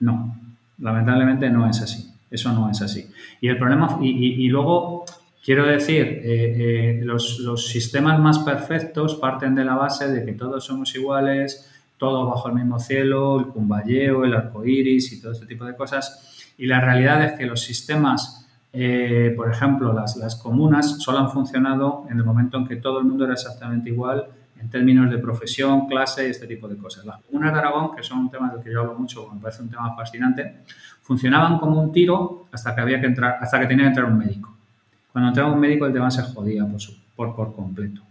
[0.00, 0.36] no.
[0.78, 2.08] Lamentablemente no es así.
[2.30, 3.10] Eso no es así.
[3.40, 5.04] Y el problema, y, luego
[5.44, 10.64] quiero decir, eh, eh, los, sistemas más perfectos parten de la base de que todos
[10.64, 15.46] somos iguales, todos bajo el mismo cielo, el cumbayeo, el arco iris y todo este
[15.46, 16.54] tipo de cosas.
[16.56, 21.30] Y la realidad es que los sistemas, eh, por ejemplo, las, las comunas, solo han
[21.30, 24.26] funcionado en el momento en que todo el mundo era exactamente igual
[24.60, 27.04] en términos de profesión, clase y este tipo de cosas.
[27.04, 29.62] Las comunas de Aragón, que son un tema del que yo hablo mucho, me parece
[29.62, 30.62] un tema fascinante,
[31.02, 34.18] funcionaban como un tiro hasta que había que entrar, hasta que tenía que entrar un
[34.18, 34.54] médico.
[35.12, 36.66] Cuando entraba un médico el tema se jodía
[37.16, 38.02] por, por, completo.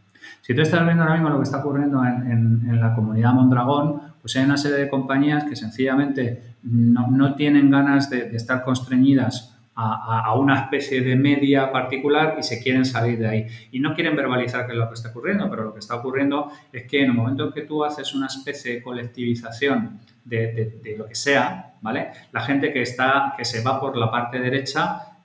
[0.42, 4.36] Si tú estás viendo ahora mismo lo que está ocurriendo en, la comunidad Mondragón, pues
[4.36, 10.34] hay una serie de compañías que sencillamente no, tienen ganas de, de estar constreñidas a,
[10.36, 13.48] una especie de media particular y se quieren salir de ahí.
[13.72, 16.52] Y no quieren verbalizar qué es lo que está ocurriendo, pero lo que está ocurriendo
[16.74, 21.06] es que en el momento en que tú haces una especie de colectivización de, lo
[21.06, 22.10] que sea, ¿vale?
[22.32, 25.17] La gente que, está, que se va por la parte derecha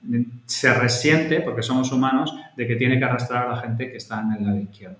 [0.45, 4.21] se resiente, porque somos humanos, de que tiene que arrastrar a la gente que está
[4.21, 4.97] en el lado izquierdo.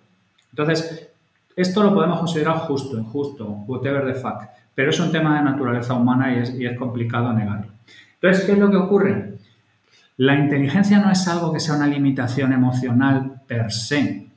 [0.52, 1.10] Entonces,
[1.56, 5.94] esto lo podemos considerar justo, injusto, whatever the fuck, pero es un tema de naturaleza
[5.94, 7.68] humana y es, complicado negarlo.
[8.16, 9.34] Entonces, ¿qué es lo que ocurre?
[10.18, 14.28] La inteligencia no es algo que sea una limitación emocional per se.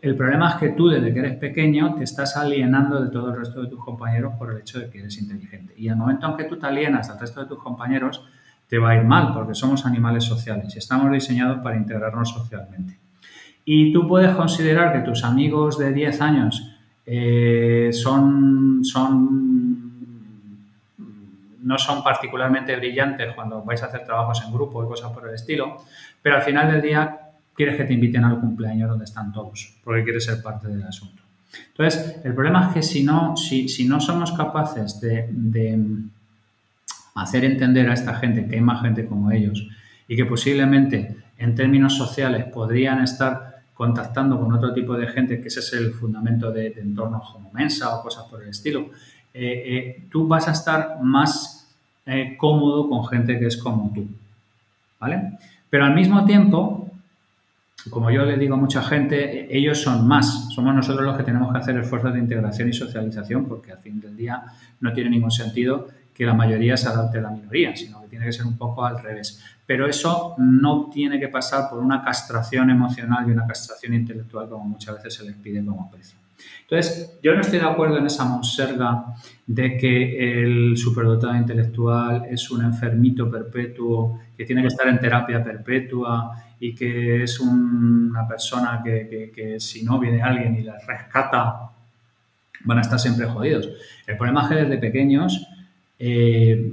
[0.00, 3.38] El problema es que tú, desde que eres pequeño, te estás alienando de todo el
[3.38, 5.74] resto de tus compañeros por el hecho de que eres inteligente.
[5.76, 8.24] Y el momento en que tú te alienas al resto de tus compañeros,
[8.68, 12.98] te va a ir mal, porque somos animales sociales y estamos diseñados para integrarnos socialmente.
[13.64, 16.70] Y tú puedes considerar que tus amigos de 10 años
[17.06, 19.90] eh, son, son,
[21.62, 25.34] no son particularmente brillantes cuando vais a hacer trabajos en grupo y cosas por el
[25.34, 25.78] estilo,
[26.22, 27.20] pero al final del día
[27.54, 31.22] quieres que te inviten al cumpleaños donde están todos, porque quieres ser parte del asunto.
[31.68, 35.78] Entonces, el problema es que si no, si, si no somos capaces de, de
[37.14, 39.66] hacer entender a esta gente que hay más gente como ellos
[40.08, 45.48] y que posiblemente en términos sociales podrían estar contactando con otro tipo de gente, que
[45.48, 48.90] ese es el fundamento de, entornos como Mensa o cosas por el estilo,
[49.32, 51.74] eh, eh, tú vas a estar más
[52.06, 54.06] eh, cómodo con gente que es como tú.
[55.00, 55.38] ¿Vale?
[55.68, 56.88] Pero al mismo tiempo,
[57.90, 60.48] como yo le digo a mucha gente, ellos son más.
[60.54, 64.00] Somos nosotros los que tenemos que hacer esfuerzos de integración y socialización, porque al fin
[64.00, 64.44] del día
[64.80, 68.24] no tiene ningún sentido que la mayoría se adapte a la minoría, sino que tiene
[68.26, 69.42] que ser un poco al revés.
[69.66, 74.64] Pero eso no tiene que pasar por una castración emocional y una castración intelectual como
[74.64, 76.18] muchas veces se les pide como precio.
[76.62, 79.04] Entonces, yo no estoy de acuerdo en esa monserga
[79.46, 85.42] de que el superdotado intelectual es un enfermito perpetuo, que tiene que estar en terapia
[85.42, 91.70] perpetua y que es una persona que, que si no viene alguien y la rescata,
[92.64, 93.68] van a estar siempre jodidos.
[94.06, 95.46] El problema es que desde pequeños
[95.98, 96.70] eh,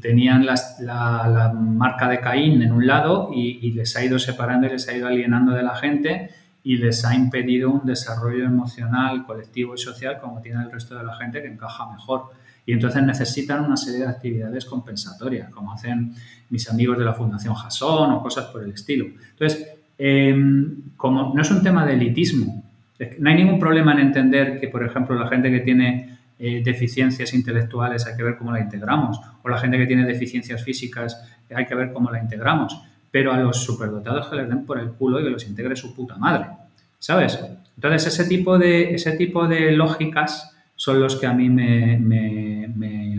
[0.00, 4.88] tenían la, marca de Caín en un lado y, les ha ido separando y les
[4.88, 6.30] ha ido alienando de la gente
[6.62, 11.04] y les ha impedido un desarrollo emocional, colectivo y social como tiene el resto de
[11.04, 12.30] la gente que encaja mejor.
[12.64, 16.12] Y entonces necesitan una serie de actividades compensatorias, como hacen
[16.50, 19.06] mis amigos de la Fundación Jason o cosas por el estilo.
[19.30, 22.64] Entonces, em, como no es un tema de elitismo,
[23.18, 26.05] no hay ningún problema en entender que, por ejemplo, la gente que tiene
[26.38, 30.62] eh, deficiencias intelectuales hay que ver cómo la integramos, o la gente que tiene deficiencias
[30.62, 31.22] físicas
[31.54, 32.78] hay que ver cómo la integramos,
[33.10, 35.94] pero a los superdotados que les den por el culo y que los integre su
[35.94, 36.46] puta madre,
[36.98, 37.38] ¿sabes?
[37.74, 42.68] Entonces ese tipo de, ese tipo de lógicas son los que a mí me, me,
[42.74, 43.16] me,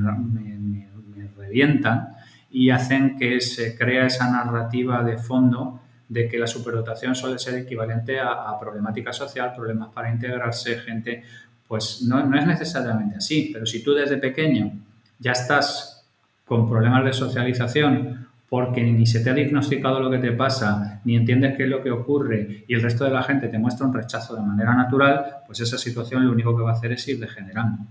[1.35, 2.09] revientan
[2.51, 7.55] y hacen que se crea esa narrativa de fondo de que la superdotación suele ser
[7.55, 11.23] equivalente a, a, problemática social, problemas para integrarse, gente
[11.67, 14.71] pues no, no, es necesariamente así, pero si tú desde pequeño
[15.19, 16.05] ya estás
[16.45, 21.17] con problemas de socialización porque ni se te ha diagnosticado lo que te pasa, ni
[21.17, 23.93] entiendes qué es lo que ocurre y el resto de la gente te muestra un
[23.93, 27.19] rechazo de manera natural, pues esa situación lo único que va a hacer es ir
[27.19, 27.83] degenerando.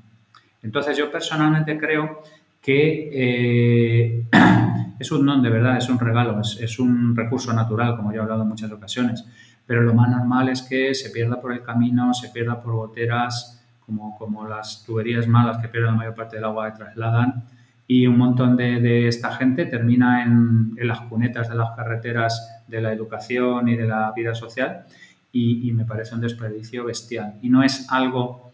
[0.62, 2.22] Entonces yo personalmente creo
[2.62, 4.26] que eh,
[4.98, 8.20] es un don de verdad, es un regalo, es, es un recurso natural, como yo
[8.20, 9.26] he hablado en muchas ocasiones,
[9.66, 13.55] pero lo más normal es que se pierda por el camino, se pierda por goteras,
[13.86, 17.44] como, como las tuberías malas que pierden la mayor parte del agua que trasladan
[17.88, 22.62] y un montón de, de esta gente termina en, en, las cunetas de las carreteras
[22.66, 24.84] de la educación y de la vida social
[25.30, 27.34] y, y, me parece un desperdicio bestial.
[27.42, 28.52] Y no es algo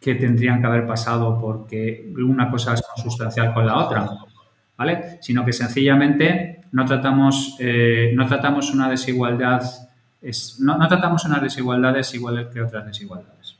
[0.00, 4.08] que tendrían que haber pasado porque una cosa es consustancial con la otra,
[4.76, 5.18] ¿vale?
[5.20, 9.62] Sino que sencillamente no tratamos, eh, no tratamos una desigualdad,
[10.20, 13.56] es, no, no tratamos unas desigualdades iguales que otras desigualdades.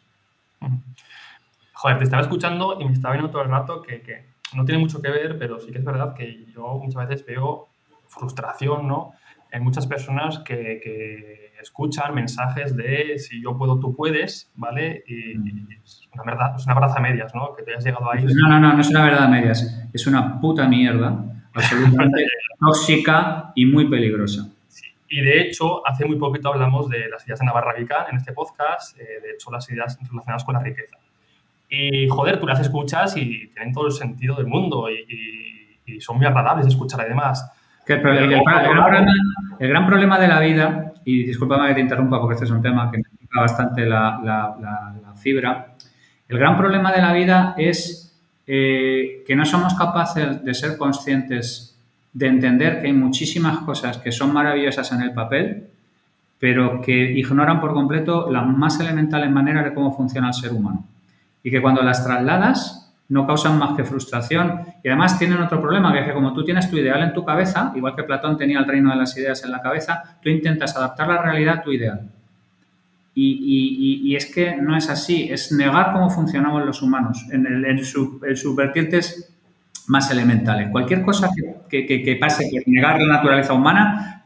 [1.87, 4.81] Joder, te estaba escuchando y me estaba viendo todo el rato que, que, no tiene
[4.81, 7.69] mucho que ver, pero sí que es verdad que yo muchas veces veo
[8.09, 9.13] frustración, ¿no?
[9.53, 15.05] En muchas personas que, que escuchan mensajes de si yo puedo, tú puedes, ¿vale?
[15.07, 17.55] Y, y es, una verdad, es una verdad a medias, ¿no?
[17.55, 18.25] Que te hayas llegado ahí.
[18.25, 19.89] No, no, no, no es una verdad a medias.
[19.93, 22.27] Es una puta mierda, absolutamente
[22.59, 24.49] tóxica y muy peligrosa.
[24.67, 24.87] Sí.
[25.09, 28.33] Y de hecho, hace muy poquito hablamos de las ideas de Navarra Vical en este
[28.33, 30.97] podcast, eh, de hecho, las ideas relacionadas con la riqueza.
[31.69, 36.01] Y joder, tú las escuchas y tienen todo el sentido del mundo y, y, y
[36.01, 37.53] son muy agradables de escuchar además.
[37.85, 39.13] Que el, el, el, gran problema,
[39.59, 42.63] el, gran problema, de la vida, y discúlpame que te interrumpa porque este es un
[42.63, 45.75] tema que me toca bastante la, la, la, la, fibra,
[46.29, 48.13] el gran problema de la vida es
[48.47, 51.79] eh, que no somos capaces de ser conscientes
[52.13, 55.69] de entender que hay muchísimas cosas que son maravillosas en el papel,
[56.41, 60.85] pero que ignoran por completo las más elementales maneras de cómo funciona el ser humano
[61.47, 65.93] y que cuando las trasladas no causan más que frustración y además tienen otro problema,
[65.93, 68.59] que es que como tú tienes tu ideal en tu cabeza, igual que Platón tenía
[68.59, 71.71] el reino de las ideas en la cabeza, tú intentas adaptar la realidad a tu
[71.71, 72.01] ideal.
[73.15, 77.85] Y, es que no es así, es negar cómo funcionamos los humanos en, el, en,
[77.85, 79.33] sus vertientes
[79.87, 80.71] más elementales.
[80.71, 81.31] Cualquier cosa
[81.71, 84.25] que, pase por negar la naturaleza humana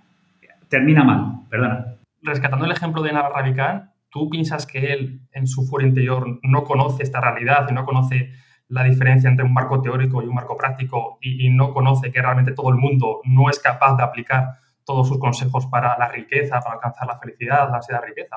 [0.71, 1.85] termina mal, perdona.
[2.23, 6.65] Rescatando el ejemplo de Naval Ravikant, ¿tú piensas que él en su fuero interior no
[6.65, 8.33] conoce esta realidad y no conoce
[8.69, 12.53] la diferencia entre un marco teórico y un marco práctico y, no conoce que realmente
[12.53, 16.75] todo el mundo no es capaz de aplicar todos sus consejos para la riqueza, para
[16.75, 18.37] alcanzar la felicidad, la ansiedad riqueza.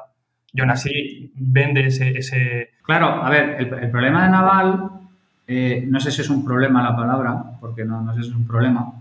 [0.51, 2.71] Y aún así vende ese...
[2.83, 4.89] Claro, a ver, el, problema de Naval,
[5.47, 8.35] eh, no sé si es un problema la palabra, porque no, no sé si es
[8.35, 8.91] un problema,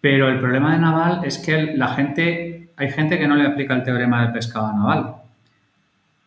[0.00, 3.74] pero el problema de Naval es que la gente, hay gente que no le aplica
[3.74, 5.14] el teorema del pescado a Naval,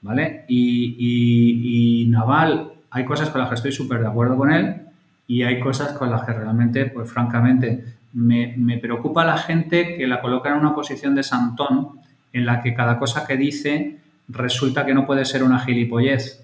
[0.04, 0.46] ¿vale?
[0.48, 4.84] y Naval hay cosas con las que estoy súper de acuerdo con él
[5.28, 10.22] y hay cosas con las que realmente, pues francamente, me, preocupa la gente que la
[10.22, 12.00] coloca en una posición de santón
[12.32, 16.44] en la que cada cosa que dice resulta que no puede ser una gilipollez,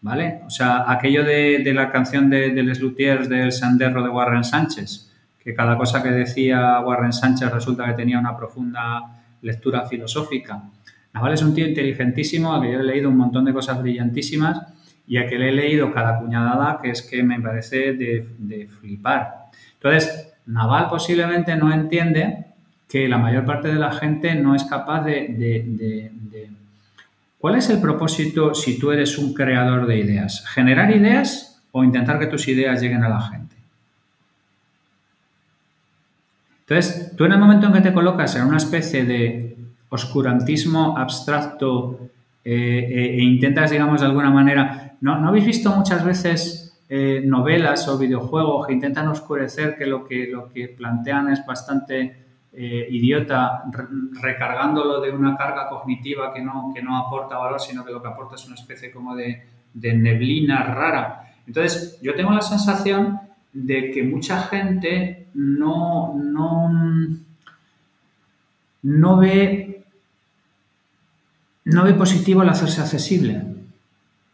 [0.00, 0.42] ¿vale?
[0.46, 5.10] O sea, aquello de, la canción de, de Les Luthiers del Sanderro de Warren Sánchez,
[5.42, 10.62] que cada cosa que decía Warren Sánchez resulta que tenía una profunda lectura filosófica.
[11.12, 14.60] Naval es un tío inteligentísimo, a que yo he leído un montón de cosas brillantísimas
[15.06, 19.46] y a que le he leído cada cuñadada que es que me parece de, flipar.
[19.74, 22.46] Entonces, Naval posiblemente no entiende
[22.88, 26.12] que la mayor parte de la gente no es capaz de,
[27.38, 30.44] ¿Cuál es el propósito si tú eres un creador de ideas?
[30.46, 33.56] ¿Generar ideas o intentar que tus ideas lleguen a la gente?
[36.68, 39.49] Entonces, tú en el momento en que te colocas en una especie de
[39.90, 41.98] oscurantismo abstracto
[42.42, 47.88] eh, eh, e intentas, digamos, de alguna manera ¿No, habéis visto muchas veces eh, novelas
[47.88, 52.16] o videojuegos que intentan oscurecer que lo que, lo que plantean es bastante
[52.52, 53.62] idiota,
[54.20, 58.08] recargándolo de una carga cognitiva que no, que no aporta valor, sino que lo que
[58.08, 61.32] aporta es una especie como de, neblina rara?
[61.46, 63.20] Entonces, yo tengo la sensación
[63.52, 66.70] de que mucha gente no, no,
[68.82, 69.69] no ve
[71.64, 73.42] no ve positivo el hacerse accesible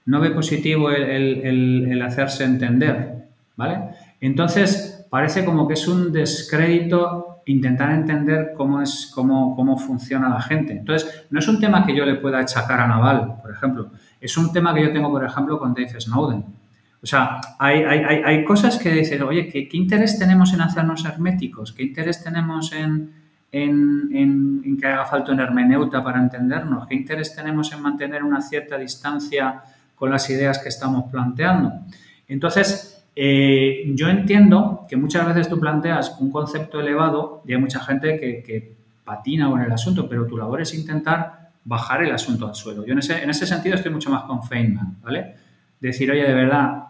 [0.07, 3.81] no ve positivo el, hacerse entender, ¿vale?
[4.21, 10.41] Entonces, parece como que es un descrédito intentar entender cómo, es, cómo, cómo funciona la
[10.41, 10.73] gente.
[10.73, 13.91] Entonces, no es un tema que yo le pueda achacar a Naval, por ejemplo.
[14.21, 16.45] Es un tema que yo tengo, por ejemplo, con Dave Snowden.
[17.03, 21.73] O sea, hay, hay, cosas que dicen, oye, ¿qué, interés tenemos en hacernos herméticos?
[21.73, 23.13] ¿Qué interés tenemos en,
[23.65, 26.87] en, que haga falta una hermeneuta para entendernos?
[26.87, 29.63] ¿Qué interés tenemos en mantener una cierta distancia
[29.97, 31.73] con las ideas que estamos planteando.
[32.29, 37.81] Entonces, eh, yo entiendo que muchas veces tú planteas un concepto elevado y hay mucha
[37.81, 42.57] gente que, patina con el asunto, pero tu labor es intentar bajar el asunto al
[42.57, 42.85] suelo.
[42.85, 45.35] Yo en ese, en ese sentido estoy mucho más con Feynman, ¿vale?
[45.81, 46.87] Decir, oye, de verdad,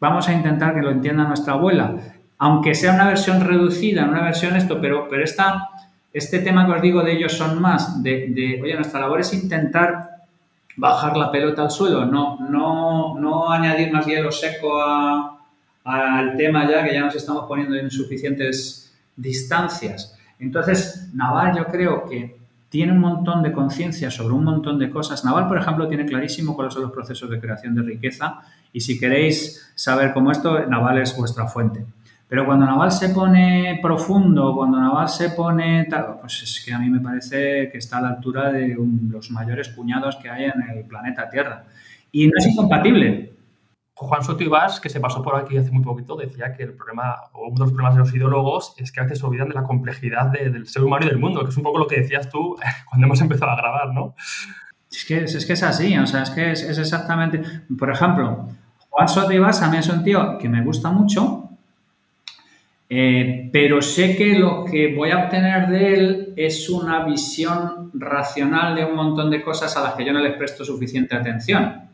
[0.00, 1.94] vamos a intentar que lo entienda nuestra abuela,
[2.38, 5.68] aunque sea una versión reducida, una versión esto, pero, pero esta,
[6.12, 10.10] este tema que os digo de ellos son más, de, oye, nuestra labor es intentar
[10.76, 14.82] bajar la pelota al suelo, no, no, no añadir más hielo seco
[15.84, 20.16] al tema ya que ya nos estamos poniendo en suficientes distancias.
[20.38, 22.36] Entonces, Naval yo creo que
[22.68, 25.24] tiene un montón de conciencia sobre un montón de cosas.
[25.24, 28.40] Naval, por ejemplo, tiene clarísimo cuáles son los procesos de creación de riqueza
[28.72, 31.84] y si queréis saber cómo esto, Naval es vuestra fuente.
[32.32, 36.78] Pero cuando Naval se pone profundo, cuando Naval se pone tal, pues es que a
[36.78, 38.74] mí me parece que está a la altura de
[39.10, 41.66] los mayores puñados que hay en el planeta Tierra.
[42.10, 43.34] Y no es incompatible.
[43.92, 47.16] Juan Soto Ibas, que se pasó por aquí hace muy poquito, decía que el problema,
[47.34, 49.54] o uno de los problemas de los ideólogos, es que a veces se olvidan de
[49.54, 52.30] la complejidad del ser humano y del mundo, que es un poco lo que decías
[52.30, 52.56] tú
[52.88, 54.14] cuando hemos empezado a grabar, ¿no?
[54.90, 57.42] Es que es, que es así, o sea, es que es, exactamente...
[57.78, 58.48] Por ejemplo,
[58.88, 61.41] Juan Soto Ibas a mí es un tío que me gusta mucho,
[62.94, 68.74] eh, pero sé que lo que voy a obtener de él es una visión racional
[68.74, 71.88] de un montón de cosas a las que yo no les presto suficiente atención.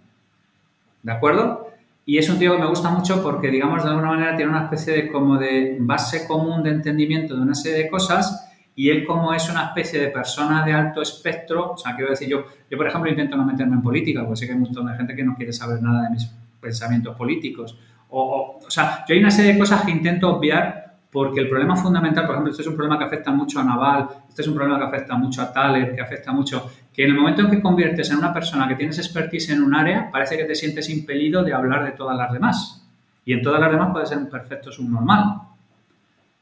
[1.00, 1.68] ¿De acuerdo?
[2.04, 4.64] Y es un tío que me gusta mucho porque, digamos, de alguna manera tiene una
[4.64, 9.06] especie de como de base común de entendimiento de una serie de cosas y él
[9.06, 12.76] como es una especie de persona de alto espectro, o sea, quiero decir, yo, yo
[12.76, 15.14] por ejemplo intento no meterme en política, porque sé que hay un montón de gente
[15.14, 16.28] que no quiere saber nada de mis
[16.60, 17.78] pensamientos políticos.
[18.08, 21.48] O, o, o sea, yo hay una serie de cosas que intento obviar porque el
[21.48, 24.48] problema fundamental, por ejemplo, este es un problema que afecta mucho a Naval, este es
[24.48, 27.50] un problema que afecta mucho a Thaler, que afecta mucho, que en el momento en
[27.50, 30.90] que conviertes en una persona que tienes expertise en un área, parece que te sientes
[30.90, 32.84] impelido de hablar de todas las demás.
[33.24, 35.42] y en todas las demás puede ser un perfecto subnormal.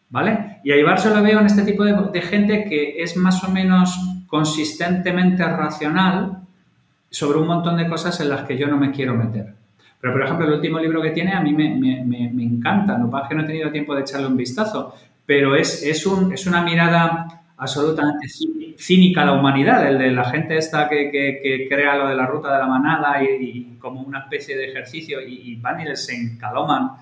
[0.09, 0.61] ¿Vale?
[0.63, 3.99] Y a Ibar lo veo en este tipo de, gente que es más o menos
[4.29, 6.43] consistentemente racional
[7.11, 9.55] sobre un montón de cosas en las que yo no me quiero meter.
[10.07, 13.29] Pero, por ejemplo, el último libro que tiene a mí me, me, encanta, no pasa
[13.29, 14.95] que no he tenido tiempo de echarle un vistazo,
[15.27, 17.27] pero es, es, un, es una mirada
[17.57, 18.29] absolutamente
[18.79, 22.25] cínica a la humanidad, el de la gente esta que, que, crea lo de la
[22.25, 26.93] ruta de la manada y, como una especie de ejercicio y, van y les encaloman.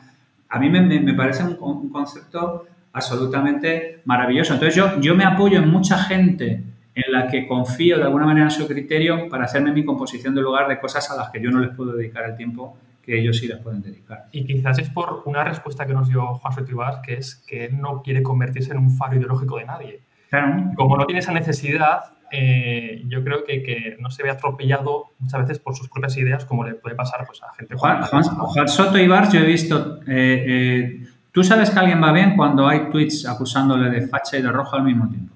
[0.49, 4.55] A mí me, me parece un, un, concepto absolutamente maravilloso.
[4.55, 6.63] Entonces yo, yo me apoyo en mucha gente
[6.95, 10.41] en la que confío de alguna manera en su criterio para hacerme mi composición de
[10.41, 13.39] lugar de cosas a las que yo no les puedo dedicar el tiempo que ellos
[13.39, 14.27] sí les pueden dedicar.
[14.33, 17.81] Y quizás es por una respuesta que nos dio Juan Sotribas, que es que él
[17.81, 20.01] no quiere convertirse en un faro ideológico de nadie.
[20.31, 20.73] Claro.
[20.75, 22.01] Como no tiene esa necesidad,
[22.31, 26.45] eh, yo creo que, que, no se ve atropellado muchas veces por sus propias ideas,
[26.45, 27.75] como le puede pasar pues, a gente.
[27.77, 30.01] Juan, Juan, Juan Soto y Bars, yo he visto.
[30.07, 34.43] Eh, eh, Tú sabes que alguien va bien cuando hay tweets acusándole de facha y
[34.43, 35.35] de rojo al mismo tiempo.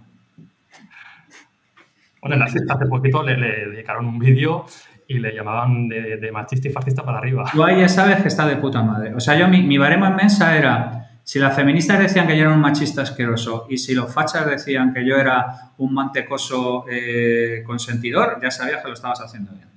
[2.23, 4.65] Bueno, hace poquito le, dedicaron un vídeo
[5.09, 7.45] y le llamaban de, machista y fascista para arriba.
[7.51, 9.15] Tú ahí ya sabes que está de puta madre.
[9.15, 12.53] O sea, yo mi, mi baremo inmensa era, si las feministas decían que yo era
[12.53, 18.39] un machista asqueroso y si los fachas decían que yo era un mantecoso eh, consentidor,
[18.43, 19.69] ya sabías que lo estabas haciendo bien.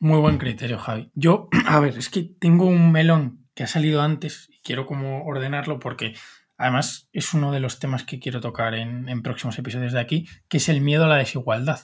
[0.00, 1.10] Muy buen criterio, Javi.
[1.14, 5.24] Yo, a ver, es que tengo un melón que ha salido antes y quiero como
[5.26, 6.14] ordenarlo porque
[6.58, 10.56] Además, es uno de los temas que quiero tocar en, próximos episodios de aquí, que
[10.56, 11.80] es el miedo a la desigualdad.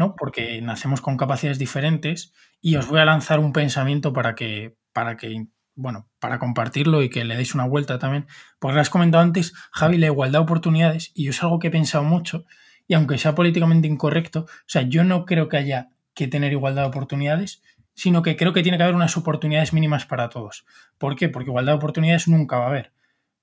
[0.00, 0.16] ¿No?
[0.16, 2.32] Porque nacemos con capacidades diferentes
[2.62, 7.10] y os voy a lanzar un pensamiento para que, para que, bueno, para compartirlo y
[7.10, 8.26] que le deis una vuelta también.
[8.58, 11.70] Porque has comentado antes, Javi, la igualdad de oportunidades, y yo es algo que he
[11.70, 12.46] pensado mucho,
[12.88, 16.82] y aunque sea políticamente incorrecto, o sea, yo no creo que haya que tener igualdad
[16.84, 20.64] de oportunidades, sino que creo que tiene que haber unas oportunidades mínimas para todos.
[20.96, 21.28] ¿Por qué?
[21.28, 22.94] Porque igualdad de oportunidades nunca va a haber.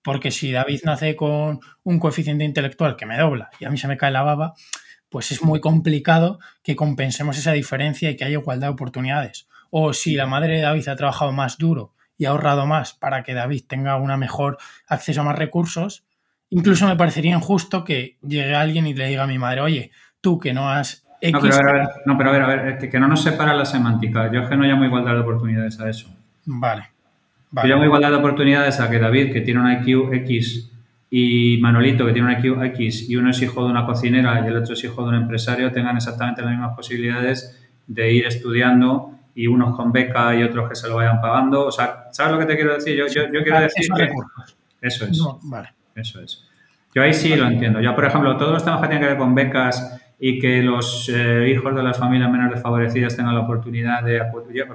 [0.01, 3.87] Porque si David nace con un coeficiente intelectual que me dobla y a mí se
[3.87, 4.55] me cae la baba,
[5.09, 9.47] pues es muy complicado que compensemos esa diferencia y que haya igualdad de oportunidades.
[9.69, 13.23] O si la madre de David ha trabajado más duro y ha ahorrado más para
[13.23, 16.05] que David tenga una mejor acceso a más recursos,
[16.49, 19.91] incluso me parecería injusto que llegue alguien y le diga a mi madre, oye,
[20.21, 22.99] tú que no has No, pero a ver, no, pero a ver, a ver que,
[22.99, 24.31] no nos separa la semántica.
[24.31, 26.09] Yo es que no llamo igualdad de oportunidades a eso.
[26.45, 26.89] Vale.
[27.51, 30.71] Yo llamo igualdad de oportunidades a que David, que tiene un IQ X,
[31.09, 34.57] y Manolito, que tiene un X, y uno es hijo de una cocinera y el
[34.57, 39.47] otro es hijo de un empresario, tengan exactamente las mismas posibilidades de ir estudiando y
[39.47, 41.67] unos con beca y otros que se lo vayan pagando.
[41.67, 42.97] O sea, ¿sabes lo que te quiero decir?
[42.97, 44.09] Yo, yo, quiero decir que...
[44.81, 45.19] Eso es.
[45.43, 45.69] vale.
[45.95, 46.43] Eso es.
[46.93, 47.79] Yo ahí sí lo entiendo.
[47.79, 51.09] Yo, por ejemplo, todos los temas que tienen que ver con becas y que los
[51.13, 54.21] eh, hijos de las familias menos desfavorecidas tengan la oportunidad de...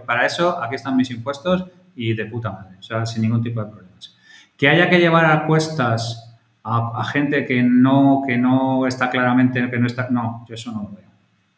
[0.06, 1.66] Para eso, aquí están mis impuestos
[1.96, 3.91] y de puta madre, o sea, sin ningún tipo de problemas.
[4.62, 9.76] Que haya que llevar a cuestas a, gente que no, que no está claramente, que
[9.76, 11.10] no está, no, yo eso no lo veo,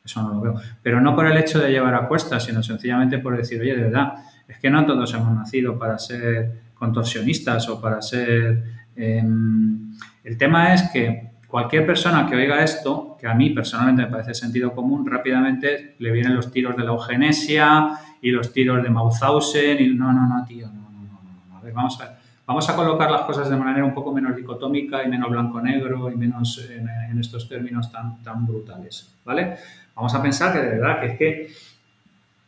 [0.03, 0.55] eso no lo veo.
[0.83, 3.83] Pero no por el hecho de llevar a cuestas, sino sencillamente por decir, oye, de
[3.83, 4.15] verdad,
[4.49, 8.87] es que no todos hemos nacido para ser contorsionistas o para ser...
[8.97, 9.93] Em,
[10.25, 14.33] el tema es que cualquier persona que oiga esto, que a mí personalmente me parece
[14.33, 19.79] sentido común, rápidamente le vienen los tiros de la eugenesia y los tiros de Mauthausen
[19.79, 21.59] y no, no, no, tío, no, no, no, no.
[21.59, 25.03] A ver, vamos a, vamos a colocar las cosas de manera un poco menos dicotómica
[25.03, 29.57] y menos blanco-negro y menos en, estos términos tan, tan brutales, ¿vale?
[29.95, 31.53] Vamos a pensar que de verdad que es que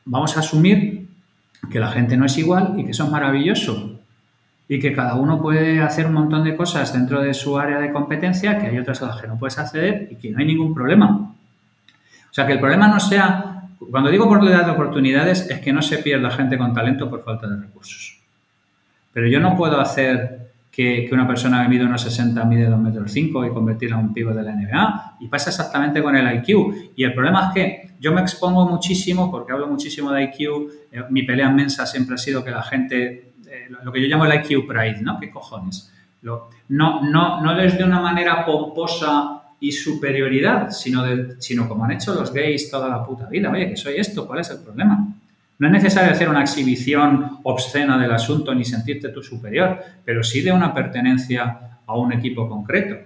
[0.04, 1.08] vamos a asumir
[1.70, 4.00] que la gente no es igual y que eso es maravilloso
[4.68, 7.92] y que cada uno puede hacer un montón de cosas dentro de su área de
[7.92, 10.74] competencia, que hay otras a las que no puedes acceder y que no hay ningún
[10.74, 11.34] problema.
[12.30, 13.56] O sea, que el problema no sea
[13.90, 17.46] cuando digo por de oportunidades es que no se pierda gente con talento por falta
[17.46, 18.15] de recursos.
[19.16, 23.10] Pero yo no puedo hacer que, una persona que mide unos 60 mide 2 metros
[23.10, 25.16] 5 y convertirla en un pivo de la NBA.
[25.20, 26.92] Y pasa exactamente con el IQ.
[26.94, 30.40] Y el problema es que yo me expongo muchísimo, porque hablo muchísimo de IQ,
[30.92, 34.26] eh, mi pelea inmensa siempre ha sido que la gente, eh, lo que yo llamo
[34.26, 35.18] el IQ Pride, ¿no?
[35.18, 35.94] ¿Qué cojones?
[36.20, 42.12] no, no, no desde una manera pomposa y superioridad, sino, de, sino como han hecho
[42.12, 43.50] los gays toda la puta vida.
[43.50, 45.15] Oye, que soy esto, ¿cuál es el problema?
[45.58, 50.42] No es necesario hacer una exhibición obscena del asunto ni sentirte tú superior, pero sí
[50.42, 52.96] de una pertenencia a un equipo concreto.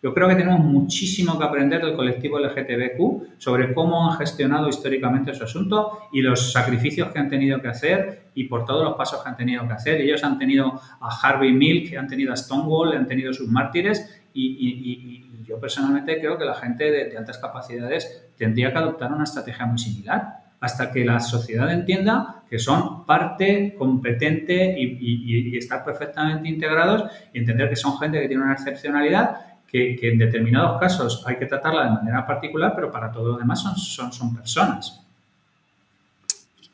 [0.00, 5.34] Yo creo que tenemos muchísimo que aprender del colectivo LGTBQ sobre cómo han gestionado históricamente
[5.34, 9.22] su asunto y los sacrificios que han tenido que hacer y por todos los pasos
[9.22, 10.00] que han tenido que hacer.
[10.00, 15.28] Ellos han tenido a Harvey Milk, han tenido a Stonewall, han tenido sus mártires y
[15.48, 19.78] yo personalmente creo que la gente de, altas capacidades tendría que adoptar una estrategia muy
[19.78, 20.47] similar.
[20.60, 27.68] Hasta que la sociedad entienda que son parte competente y, estar perfectamente integrados y entender
[27.68, 31.90] que son gente que tiene una excepcionalidad que, en determinados casos hay que tratarla de
[31.90, 35.04] manera particular, pero para todo lo demás son, son, son personas.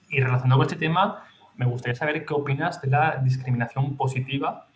[0.09, 1.25] Y relacionado con este tema,
[1.57, 4.69] me gustaría saber qué opinas de la discriminación positiva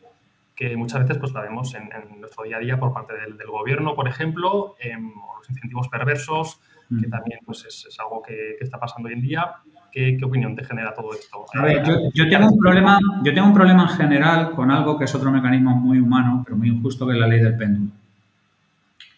[0.59, 1.89] que muchas veces pues, la vemos en,
[2.21, 6.61] nuestro día a día por parte del, gobierno, por ejemplo, em, o los incentivos perversos,
[6.89, 7.11] que mm.
[7.11, 9.47] también pues, es, algo que, está pasando hoy en día.
[9.93, 11.45] ¿Qué, opinión te genera todo esto?
[11.55, 11.83] A ver,
[12.15, 15.31] yo, tengo un problema, yo tengo un problema en general con algo que es otro
[15.31, 17.91] mecanismo muy humano, pero muy injusto, que es la ley del péndulo.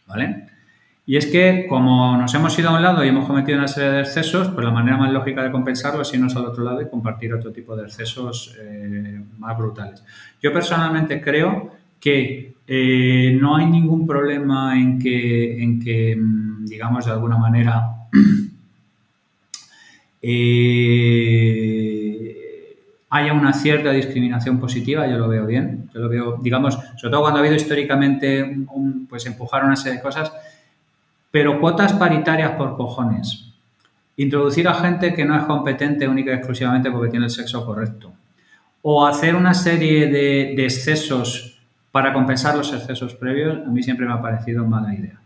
[0.06, 0.46] ¿Vale?
[1.06, 3.90] Y es que como nos hemos ido a un lado y hemos cometido una serie
[3.90, 6.88] de excesos, pues la manera más lógica de compensarlo es irnos al otro lado y
[6.88, 10.04] compartir otro tipo de excesos eh, más brutales.
[10.40, 17.04] Yo personalmente creo que eh, no hay ningún problema en que, en que mm, digamos,
[17.04, 18.06] de alguna manera
[20.22, 22.30] eh,
[23.10, 25.90] haya una cierta discriminación positiva, yo lo veo bien.
[25.92, 28.56] Yo lo veo, digamos, sobre todo cuando ha habido históricamente,
[29.08, 30.32] pues empujar una serie de cosas,
[31.30, 33.52] pero cuotas paritarias por cojones.
[34.16, 38.12] Introducir a gente que no es competente única y exclusivamente porque tiene el sexo correcto.
[38.82, 41.60] O hacer una serie de, excesos
[41.90, 45.20] para compensar los excesos previos, a mí siempre me ha parecido mala idea.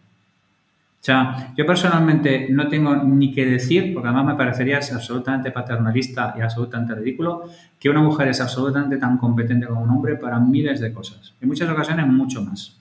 [1.05, 6.35] O sea, yo personalmente no tengo ni que decir, porque además me parecería absolutamente paternalista
[6.35, 7.45] y absolutamente ridículo,
[7.79, 11.35] que una mujer es absolutamente tan competente como un hombre para miles de cosas.
[11.43, 12.79] En muchas ocasiones mucho más.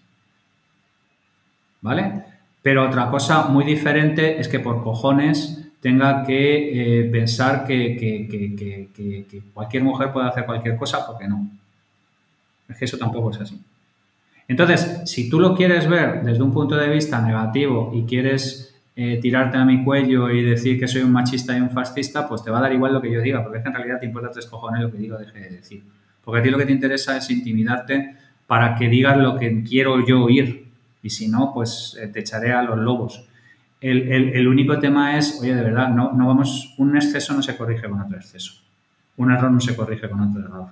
[1.82, 2.24] ¿Vale?
[2.61, 8.89] Pero otra cosa muy diferente es que por cojones tenga que eh, pensar que,
[9.53, 11.49] cualquier mujer puede hacer cualquier cosa, porque no.
[12.69, 13.61] Es que eso tampoco es así.
[14.48, 19.20] Entonces, si tú lo quieres ver desde un punto de vista negativo y quieres eh,
[19.22, 22.52] tirarte a mi cuello y decir que soy un machista y un fascista, pues te
[22.52, 24.30] va a dar igual lo que yo diga, porque es que en realidad te importa
[24.30, 25.84] tres cojones lo que digo deje de decir.
[26.24, 28.16] Porque a ti lo que te interesa es intimidarte
[28.46, 30.68] para que digas lo que quiero yo oír,
[31.02, 33.26] y si no, pues eh, te echaré a los lobos.
[33.82, 37.89] El, único tema es, oye, de verdad, no, no vamos, un exceso no se corrige
[37.89, 38.54] con otro exceso.
[39.18, 40.68] Un error no se corrige con otro error.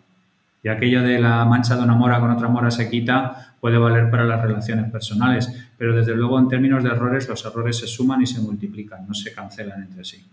[0.63, 4.09] Y aquello de la mancha de una mora con otra mora se quita puede valer
[4.09, 8.21] para las relaciones personales, pero desde luego en términos de errores los errores se suman
[8.21, 10.25] y se multiplican, no se cancelan entre sí.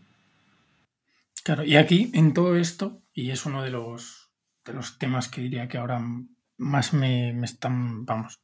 [1.45, 4.29] Claro, y aquí en todo esto, y es uno de los,
[4.65, 6.01] de los temas que diría que ahora
[6.59, 8.41] más me, me están, vamos,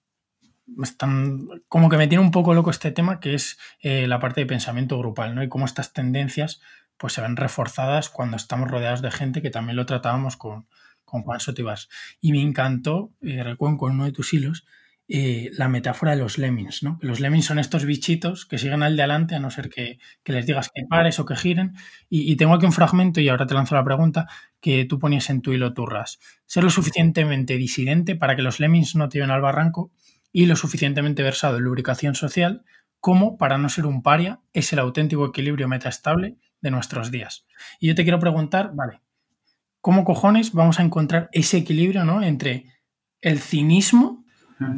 [0.83, 4.41] están, como que me tiene un poco loco este tema, que es eh, la parte
[4.41, 5.43] de pensamiento grupal, ¿no?
[5.43, 6.61] Y cómo estas tendencias
[6.97, 10.67] pues se ven reforzadas cuando estamos rodeados de gente que también lo tratábamos con,
[11.15, 11.89] con Juan Sotivas.
[12.21, 14.67] Y me encantó, eh, recuerdo uno de tus hilos,
[15.07, 16.99] eh, la metáfora de los lemmings, ¿no?
[17.01, 20.47] Los lemmings son estos bichitos que siguen al de adelante a no ser que, les
[20.47, 21.75] digas que pares o que giren.
[22.11, 24.27] Y, y, tengo aquí un fragmento, y ahora te lanzo la pregunta,
[24.61, 26.19] que tú ponías en tu hilo turras.
[26.47, 29.93] Ser lo suficientemente disidente para que los lemmings no te lleven al barranco
[30.33, 32.65] y lo suficientemente versado en lubricación social
[32.99, 37.47] como, para no ser un paria, es el auténtico equilibrio metaestable de nuestros días.
[37.79, 39.03] Y yo te quiero preguntar, vale,
[39.85, 42.23] ¿cómo cojones vamos a encontrar ese equilibrio ¿no?
[42.23, 42.65] entre
[43.21, 44.25] el cinismo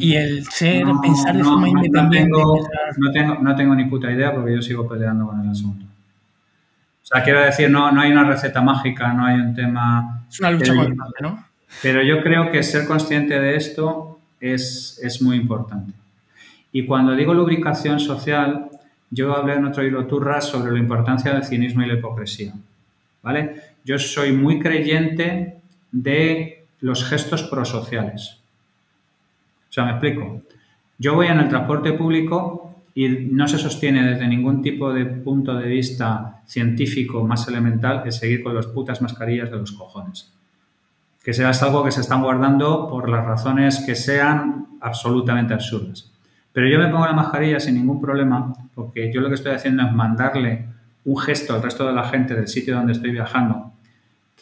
[0.00, 2.28] y el ser, pensar de forma independiente?
[2.28, 5.84] No tengo, no, tengo, ni puta idea porque yo sigo peleando con el asunto.
[5.84, 10.26] O sea, quiero decir, no, no hay una receta mágica, no hay un tema...
[10.28, 11.44] Es una lucha constante, ¿no?
[11.82, 15.92] Pero yo creo que ser consciente de esto es, muy importante.
[16.72, 18.70] Y cuando digo lubricación social,
[19.12, 22.54] yo hablé en otro hilo turra sobre la importancia del cinismo y la hipocresía.
[23.22, 23.75] ¿Vale?
[23.86, 28.42] Yo soy muy creyente de los gestos prosociales.
[29.70, 30.42] O sea, me explico.
[30.98, 35.54] Yo voy en el transporte público y no se sostiene desde ningún tipo de punto
[35.54, 40.36] de vista científico más elemental que seguir con las putas mascarillas de los cojones
[41.26, 46.12] que sea algo que se están guardando por las razones que sean absolutamente absurdas.
[46.52, 49.82] Pero yo me pongo la mascarilla sin ningún problema porque yo lo que estoy haciendo
[49.82, 50.68] es mandarle
[51.04, 53.72] un gesto al resto de la gente del sitio donde estoy viajando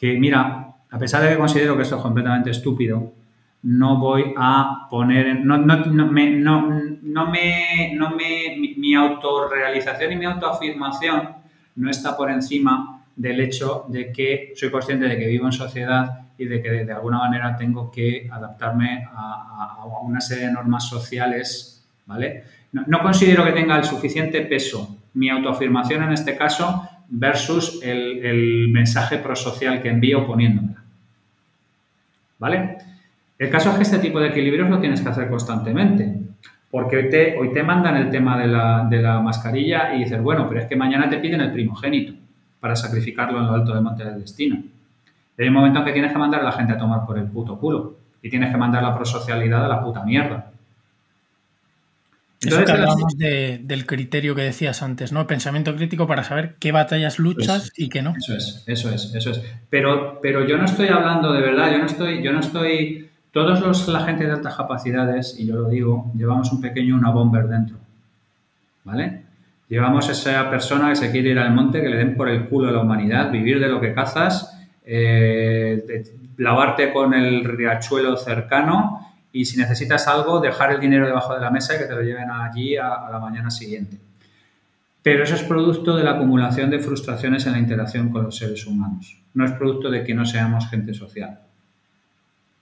[0.05, 3.15] que, mira, a pesar de que considero que esto es completamente estúpido,
[3.63, 6.69] no voy a poner, no, no, no, me, no,
[7.01, 11.31] no me, no me, mi, mi autorrealización y mi autoafirmación
[11.77, 16.27] no está por encima del hecho de que soy consciente de que vivo en sociedad
[16.37, 21.83] y de que de, alguna manera tengo que adaptarme a, una serie de normas sociales,
[22.05, 22.45] ¿vale?
[22.73, 26.87] No, considero que tenga el suficiente peso mi autoafirmación en este caso
[27.17, 30.83] versus el, mensaje prosocial que envío poniéndomela,
[32.39, 32.79] ¿vale?
[33.39, 36.21] El caso es que este tipo de equilibrios lo tienes que hacer constantemente,
[36.71, 40.49] porque hoy te, te mandan el tema de la, de la mascarilla y dices, bueno,
[40.49, 42.15] pero es que mañana te piden el primogénito
[42.59, 44.57] para sacrificarlo en lo alto del monte del destino.
[45.39, 47.27] hay un momento en que tienes que mandar a la gente a tomar por el
[47.27, 50.51] puto culo y tienes que mandar la prosocialidad a la puta mierda.
[52.45, 55.27] Entonces, que hablábamos del criterio que decías antes, ¿no?
[55.27, 58.15] Pensamiento crítico para saber qué batallas luchas y qué no.
[58.17, 59.43] Eso es, eso es, eso es.
[59.71, 63.11] Pero, pero yo no estoy hablando de verdad, yo no estoy, yo no estoy.
[63.33, 67.11] Todos los la gente de altas capacidades, y yo lo digo, llevamos un pequeño una
[67.11, 67.77] bomber dentro.
[68.85, 69.23] ¿Vale?
[69.69, 72.69] Llevamos esa persona que se quiere ir al monte, que le den por el culo
[72.69, 76.05] a la humanidad, vivir de lo que cazas, eh,
[76.37, 79.05] lavarte con el riachuelo cercano
[79.35, 82.03] y si necesitas algo, dejar el dinero debajo de la mesa y que te lo
[82.03, 83.99] lleven allí a, la mañana siguiente.
[85.03, 88.65] Pero eso es producto de la acumulación de frustraciones en la interacción con los seres
[88.65, 89.21] humanos.
[89.35, 91.41] No es producto de que no seamos gente social.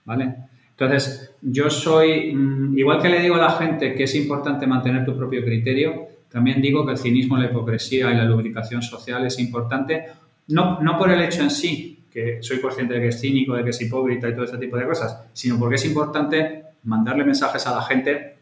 [0.03, 0.33] ¿Vale?
[0.71, 5.05] Entonces, yo soy, mm, igual que le digo a la gente que es importante mantener
[5.05, 9.37] tu propio criterio, también digo que el cinismo, la hipocresía y la lubricación social es
[9.37, 10.05] importante,
[10.47, 13.63] no, no por el hecho en sí, que soy consciente de que es cínico, de
[13.63, 17.65] que es hipócrita y todo este tipo de cosas, sino porque es importante mandarle mensajes
[17.65, 18.37] a la gente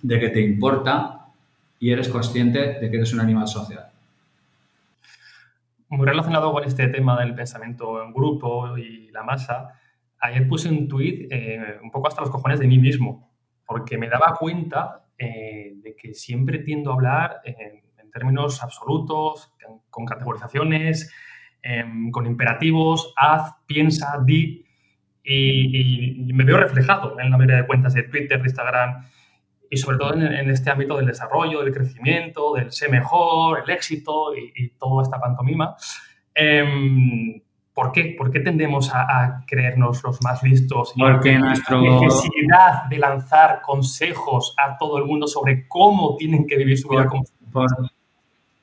[0.00, 1.26] de que te importa
[1.78, 3.86] y eres consciente de que eres un animal social.
[5.88, 9.78] Muy relacionado con este tema del pensamiento en grupo y la masa,
[10.18, 13.30] ayer puse un tuit eh, un poco hasta los cojones de mí mismo,
[13.66, 19.54] porque me daba cuenta eh, de que siempre tiendo a hablar en, términos absolutos,
[19.88, 21.10] con categorizaciones,
[21.62, 24.64] em, con imperativos, haz, piensa, di,
[25.24, 29.04] y, me veo reflejado en la mayoría de cuentas de Twitter, de Instagram
[29.70, 34.34] y sobre todo en, este ámbito del desarrollo, del crecimiento, del ser mejor, el éxito
[34.36, 35.74] y, toda esta pantomima.
[36.34, 37.40] Em,
[37.74, 38.14] ¿Por qué?
[38.18, 40.92] ¿Por qué tendemos a, creernos los más listos?
[40.94, 46.76] Porque nuestra necesidad de lanzar consejos a todo el mundo sobre cómo tienen que vivir
[46.76, 47.08] su vida.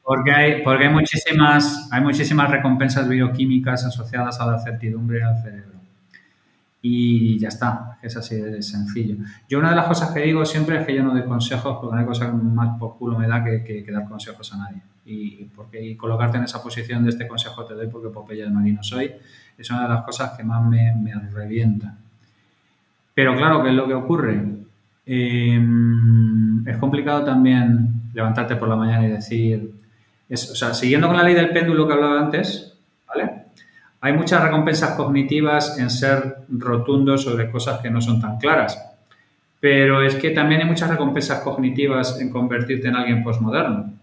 [0.10, 5.78] Porque, hay, muchísimas, recompensas bioquímicas asociadas a la certidumbre al cerebro
[6.82, 9.18] y ya está, es así de sencillo.
[9.48, 11.94] Yo una de las cosas que digo siempre es que yo no doy consejos porque
[11.94, 14.82] no hay cosa que más por culo me da que, dar consejos a nadie.
[15.06, 18.82] Y, porque, colocarte en esa posición de este consejo te doy porque Popeye el marino
[18.82, 19.12] soy,
[19.60, 20.92] es una de las cosas que más me,
[21.32, 21.96] revienta.
[23.14, 24.44] Pero claro, ¿qué es lo que ocurre?
[25.06, 29.79] Em, es complicado también levantarte por la mañana y decir,
[30.30, 32.78] es, o sea, siguiendo con la ley del péndulo que hablaba antes,
[33.08, 33.46] ¿vale?
[34.02, 38.82] Hay muchas recompensas cognitivas en ser rotundo sobre cosas que no son tan claras,
[39.60, 43.94] pero es que también hay muchas recompensas cognitivas en convertirte en alguien postmoderno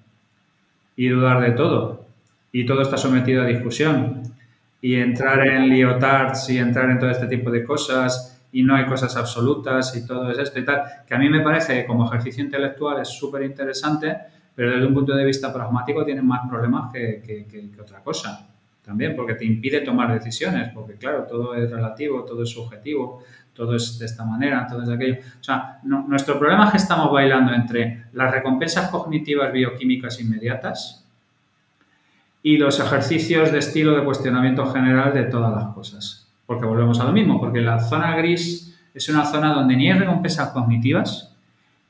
[0.97, 2.05] y dudar de todo.
[2.53, 4.23] Y todo está sometido a discusión.
[4.83, 8.87] Y entrar en leotards y entrar en todo este tipo de cosas y no hay
[8.87, 12.45] cosas absolutas y todo es esto y tal, que a mí me parece como ejercicio
[12.45, 14.17] intelectual es súper interesante,
[14.57, 18.49] pero desde un punto de vista pragmático tiene más problemas que, que otra cosa
[18.87, 23.21] también, porque te impide tomar decisiones, porque claro, todo es relativo, todo es subjetivo,
[23.53, 25.17] todo es de esta manera, todo es de aquello.
[25.41, 31.05] O sea, nuestro problema es que estamos bailando entre las recompensas cognitivas bioquímicas inmediatas
[32.45, 36.29] y los ejercicios de estilo de cuestionamiento general de todas las cosas.
[36.47, 39.99] Porque volvemos a lo mismo, porque la zona gris es una zona donde ni hay
[39.99, 41.26] recompensas cognitivas,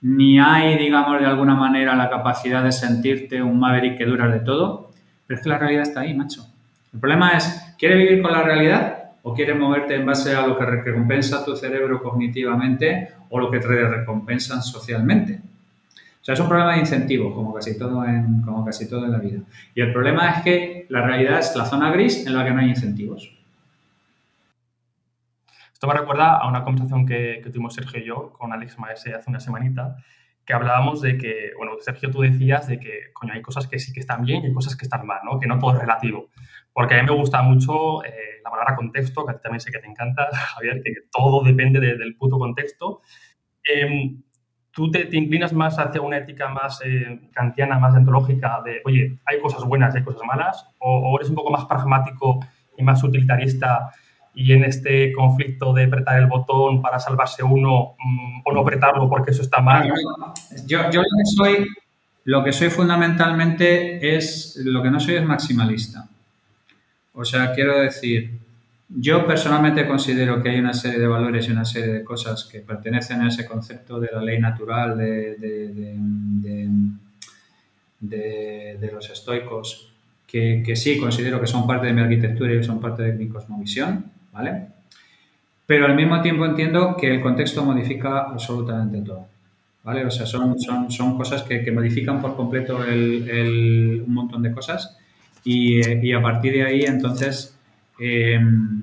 [0.07, 4.39] ni hay, digamos, de alguna manera la capacidad de sentirte un maverick que dura de
[4.39, 4.93] todo,
[5.27, 6.47] pero es que la realidad está ahí, macho.
[6.95, 10.57] El problema es, ¿quieres vivir con la realidad o quieres moverte en base a lo
[10.57, 15.41] que recompensa tu cerebro cognitivamente o lo que te recompensan socialmente?
[16.21, 19.13] O sea, es un problema de incentivo, como casi todo en, como casi todo en
[19.13, 19.41] la vida.
[19.75, 22.61] Y el problema es que la realidad es la zona gris en la que no
[22.61, 23.36] hay incentivos.
[25.87, 29.31] Esto me recuerda a una conversación que, tuvimos Sergio y yo con Alex Maese hace
[29.31, 29.95] una semanita,
[30.45, 33.93] que hablábamos de que, bueno, Sergio, tú decías de que, coño, hay cosas que sí
[33.93, 35.39] que están bien y hay cosas que están mal, ¿no?
[35.39, 36.31] Que no todo es relativo.
[36.73, 38.11] Porque a mí me gusta mucho eh,
[38.43, 41.79] la palabra contexto, que a ti también sé que te encanta, Javier, que, todo depende
[41.79, 43.03] del puto contexto.
[43.63, 44.25] Em,
[44.73, 49.39] ¿Tú te, inclinas más hacia una ética más eh, kantiana, más antológica de, oye, hay
[49.39, 50.69] cosas buenas y hay cosas malas?
[50.81, 52.41] O, eres un poco más pragmático
[52.77, 53.93] y más utilitarista
[54.39, 59.09] y en este conflicto de apretar el botón para salvarse uno mm, o no apretarlo
[59.09, 59.91] porque eso está mal?
[60.67, 61.67] Yo, lo, que soy,
[62.25, 66.07] lo que soy fundamentalmente es, lo que no soy es maximalista.
[67.15, 68.39] O sea, quiero decir,
[68.91, 72.61] yo personalmente considero que hay una serie de valores y una serie de cosas que
[72.61, 75.37] pertenecen a ese concepto de la ley natural de,
[78.01, 79.95] de, los estoicos,
[80.27, 83.29] que, que, sí considero que son parte de mi arquitectura y son parte de mi
[83.29, 84.69] cosmovisión, ¿vale?
[85.67, 89.27] Pero al mismo tiempo entiendo que el contexto modifica absolutamente todo,
[89.83, 90.05] ¿vale?
[90.05, 94.97] O sea, son, son, son cosas que, modifican por completo el, un montón de cosas
[95.43, 97.57] y, a partir de ahí entonces
[97.99, 98.83] em,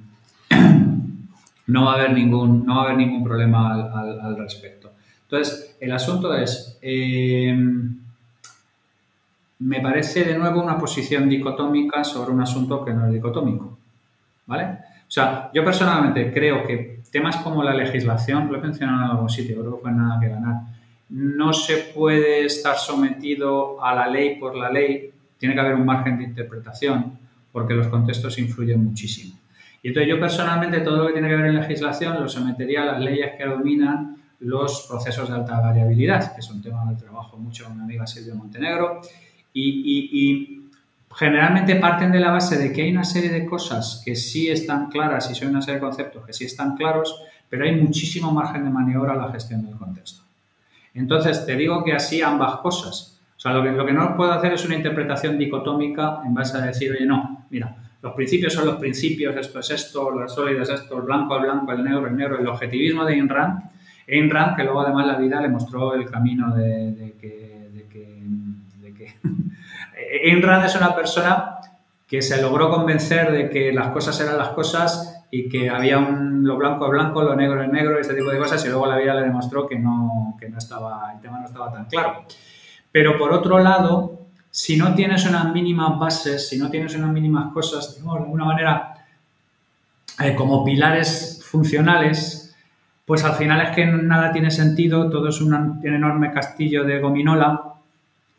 [1.67, 4.91] no, va a haber ningún, no va a haber ningún problema al, respecto.
[5.23, 7.97] Entonces, el asunto es, em,
[9.59, 13.77] me parece de nuevo una posición dicotómica sobre un asunto que no es dicotómico.
[14.45, 14.79] ¿Vale?
[15.13, 19.59] Sea, yo personalmente creo que temas como la legislación, lo he mencionado en algún sitio,
[19.59, 20.55] creo que fue nada que ganar,
[21.09, 25.85] no se puede estar sometido a la ley por la ley, tiene que haber un
[25.85, 27.19] margen de interpretación
[27.51, 29.35] porque los contextos influyen muchísimo.
[29.83, 32.85] Y entonces yo personalmente todo lo que tiene que ver en legislación lo sometería a
[32.85, 37.37] las leyes que dominan los procesos de alta variabilidad, que es un tema del trabajo
[37.37, 39.01] mucho con mi amiga Silvia Montenegro,
[39.53, 40.62] y,
[41.15, 44.89] generalmente parten de la base de que hay una serie de cosas que sí están
[44.89, 48.63] claras y son una serie de conceptos que sí están claros, pero hay muchísimo margen
[48.63, 50.23] de maniobra a la gestión del contexto.
[50.93, 53.19] Entonces, te digo que así ambas cosas.
[53.35, 56.57] O sea, lo que, lo que no puedo hacer es una interpretación dicotómica en base
[56.57, 60.69] a decir, oye, no, mira, los principios son los principios, esto es esto, las sólidas
[60.69, 63.71] es esto, el blanco es blanco, el negro es negro, el objetivismo de Ayn Rand.
[64.07, 67.02] Ayn Rand, que luego además la vida le mostró el camino de
[70.23, 71.57] Ayn Rand es una persona
[72.07, 76.45] que se logró convencer de que las cosas eran las cosas y que había un,
[76.45, 78.97] lo blanco es blanco, lo negro es negro, este tipo de cosas, y luego la
[78.97, 82.25] vida le demostró que no, que no estaba, el tema no estaba tan claro.
[82.91, 87.51] Pero por otro lado, si no tienes unas mínimas bases, si no tienes unas mínimas
[87.51, 88.93] cosas, de alguna manera,
[90.19, 92.55] eh, como pilares funcionales,
[93.05, 97.73] pues al final es que nada tiene sentido, todo es un enorme castillo de gominola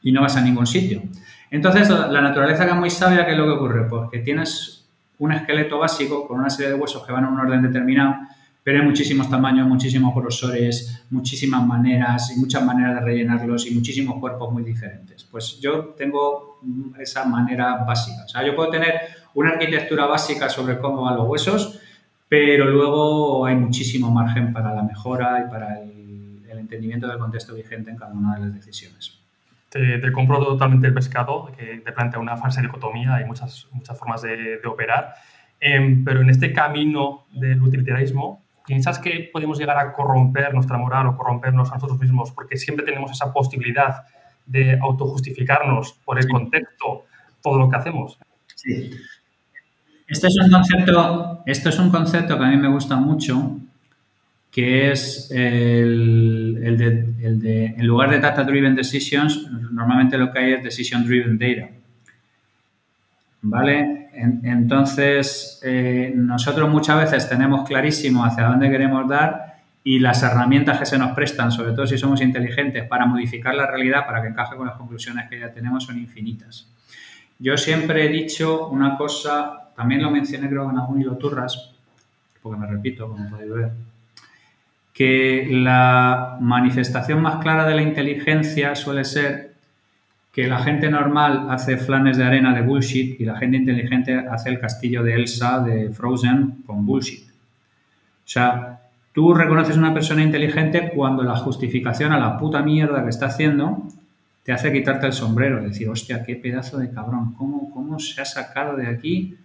[0.00, 1.02] y no vas a ningún sitio.
[1.51, 3.88] Entonces, la naturaleza que es muy sabia, ¿qué es lo que ocurre?
[3.88, 4.86] Pues que tienes
[5.18, 8.16] un esqueleto básico con una serie de huesos que van en un orden determinado,
[8.62, 14.18] pero hay muchísimos tamaños, muchísimos grosores, muchísimas maneras y muchas maneras de rellenarlos y muchísimos
[14.18, 15.24] cuerpos muy diferentes.
[15.24, 16.61] Pues yo tengo
[16.99, 18.24] esa manera básica.
[18.24, 18.95] O sea, yo puedo tener
[19.34, 21.78] una arquitectura básica sobre cómo van los huesos,
[22.28, 27.90] pero luego hay muchísimo margen para la mejora y para el entendimiento del contexto vigente
[27.90, 29.23] en cada una de las decisiones
[29.74, 34.22] te, compro totalmente el pescado, que te plantea una falsa dicotomía, hay muchas, muchas formas
[34.22, 35.14] de, operar,
[35.58, 41.08] em, pero en este camino del utilitarismo, ¿piensas que podemos llegar a corromper nuestra moral
[41.08, 42.30] o corrompernos a nosotros mismos?
[42.30, 44.04] Porque siempre tenemos esa posibilidad
[44.46, 47.06] de autojustificarnos por el contexto,
[47.42, 48.18] todo lo que hacemos.
[48.54, 48.92] Sí.
[50.06, 53.58] Este es un concepto, esto es un concepto que a mí me gusta mucho
[54.55, 60.62] que es el, de, en lugar de Data Driven Decisions, normalmente lo que hay es
[60.62, 61.72] Decision Driven Data.
[63.42, 64.11] ¿Vale?
[64.14, 70.86] entonces, eh, nosotros muchas veces tenemos clarísimo hacia dónde queremos dar y las herramientas que
[70.86, 74.57] se nos prestan, sobre todo si somos inteligentes, para modificar la realidad, para que encaje
[74.57, 76.68] con las conclusiones que ya tenemos, son infinitas.
[77.40, 81.72] Yo siempre he dicho una cosa, también lo mencioné creo en algún hilo turras,
[82.40, 83.72] porque me repito, como podéis ver,
[84.95, 89.55] que la manifestación más clara de la inteligencia suele ser
[90.32, 94.51] que la gente normal hace flanes de arena de bullshit y la gente inteligente hace
[94.51, 97.28] el castillo de Elsa de Frozen con bullshit.
[97.28, 98.80] O sea,
[99.12, 103.88] tú reconoces una persona inteligente cuando la justificación a la puta mierda que está haciendo
[104.45, 108.24] te hace quitarte el sombrero, decir, hostia, qué pedazo de cabrón, ¿cómo, cómo se ha
[108.24, 109.36] sacado de aquí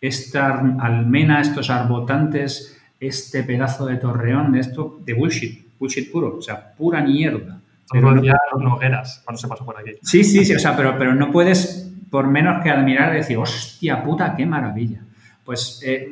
[0.00, 2.73] esta almena, estos arbotantes
[3.06, 7.60] este pedazo de torreón de esto, de bullshit, bullshit puro, o sea, pura mierda.
[7.90, 9.92] Pero no, los Nogueras cuando se pasó por aquí.
[10.02, 14.02] Sí, sí, sí, o sea, pero, pero no puedes, por menos que admirar, decir, hostia
[14.02, 15.02] puta, qué maravilla.
[15.44, 16.08] Pues eh,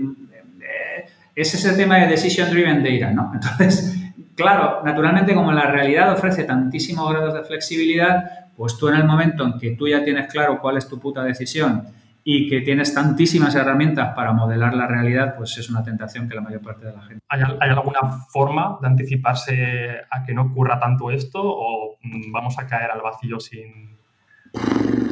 [0.61, 3.32] eh, es ese tema de Decision Driven Data, ¿no?
[3.34, 3.97] Entonces,
[4.34, 9.45] claro, naturalmente como la realidad ofrece tantísimos grados de flexibilidad, pues tú en el momento
[9.45, 11.86] en que tú ya tienes claro cuál es tu puta decisión
[12.24, 16.40] y que tienes tantísimas herramientas para modelar la realidad, pues es una tentación que la
[16.40, 17.24] mayor parte de la gente.
[17.28, 22.66] ¿Hay, alguna forma de anticiparse a que no ocurra tanto esto o mm, vamos a
[22.66, 23.96] caer al vacío sin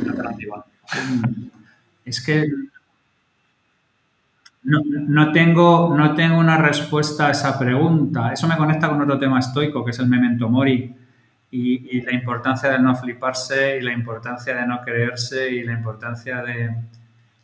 [0.08, 0.64] alternativa?
[2.04, 2.46] Es que
[4.62, 8.32] no, tengo, no tengo una respuesta a esa pregunta.
[8.32, 10.94] Eso me conecta con otro tema estoico, que es el memento mori,
[11.50, 15.72] y, y, la importancia de no fliparse y la importancia de no creerse y la
[15.72, 16.70] importancia de,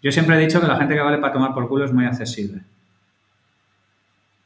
[0.06, 2.04] yo siempre he dicho que la gente que vale para tomar por culo es muy
[2.04, 2.60] accesible.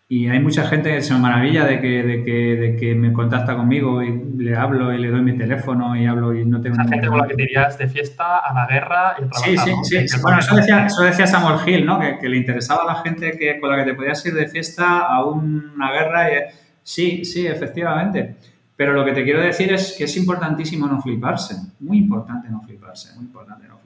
[0.08, 3.54] Y hay mucha gente que se maravilla de que, de que, de que me contacta
[3.54, 6.80] conmigo y le hablo y le doy mi teléfono y hablo y no tengo...
[6.80, 10.08] Esa gente con la que te irías de fiesta a la guerra y Sí, sí,
[10.08, 10.16] sí.
[10.22, 12.00] Bueno, eso decía, eso decía, Samuel Hill, ¿no?
[12.00, 15.00] Que, le interesaba a la gente que, con la que te podías ir de fiesta
[15.00, 16.30] a una guerra.
[16.30, 16.36] Y...
[16.82, 18.34] Sí, sí, efectivamente.
[18.76, 21.54] Pero lo que te quiero decir es que es importantísimo no fliparse.
[21.80, 23.80] Muy importante no fliparse, muy importante no fliparse.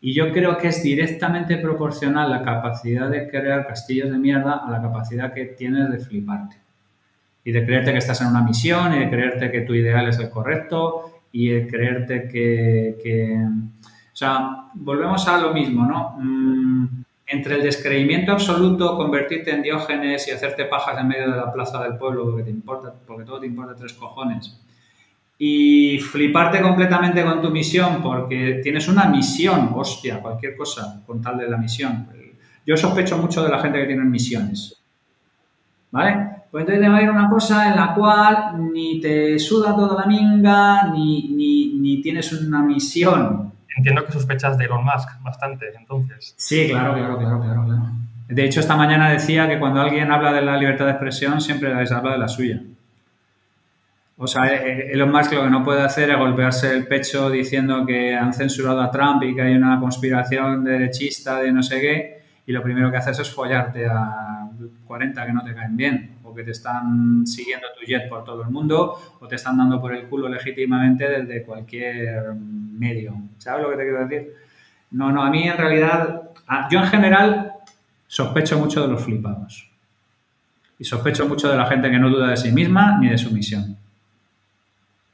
[0.00, 4.70] Y yo creo que es directamente proporcional la capacidad de crear castillos de mierda a
[4.70, 6.56] la capacidad que tienes de fliparte.
[7.44, 10.18] Y de creerte que estás en una misión y de creerte que tu ideal es
[10.18, 13.34] el correcto y de creerte que...
[14.12, 16.16] O sea, volvemos a lo mismo, ¿no?
[16.18, 21.52] Mm, entre el descreimiento absoluto, convertirte en diógenes y hacerte pajas en medio de la
[21.52, 24.60] plaza del pueblo porque te importa, porque todo te importa tres cojones
[25.42, 31.38] y fliparte completamente con tu misión porque tienes una misión, hostia, cualquier cosa con tal
[31.38, 32.08] de la misión.
[32.66, 34.82] Yo sospecho mucho de la gente que tiene misiones.
[35.92, 36.42] ¿Vale?
[36.50, 40.02] Pues entonces te va a ir una cosa en la cual ni te suda toda
[40.02, 43.54] la minga, ni, ni, ni tienes una misión.
[43.74, 46.34] Entiendo que sospechas de Elon Musk bastante, entonces.
[46.36, 47.82] Sí, claro, claro, claro, claro, claro.
[48.28, 51.72] De hecho, esta mañana decía que cuando alguien habla de la libertad de expresión, siempre
[51.72, 52.60] habla de la suya.
[54.22, 57.86] O sea, eh, Elon Musk lo que no puede hacer es golpearse el pecho diciendo
[57.86, 62.22] que han censurado a Trump y que hay una conspiración derechista de no sé qué,
[62.44, 64.46] y lo primero que haces es follarte a
[64.86, 68.42] 40 que no te caen bien, o que te están siguiendo tu jet por todo
[68.42, 73.16] el mundo, o te están dando por el culo legítimamente desde cualquier medio.
[73.38, 74.34] ¿Sabes lo que te quiero decir?
[74.90, 76.30] No, no, a mí en realidad,
[76.70, 77.54] yo en general
[78.06, 79.70] sospecho mucho de los flipados.
[80.78, 83.30] Y sospecho mucho de la gente que no duda de sí misma ni de su
[83.30, 83.79] misión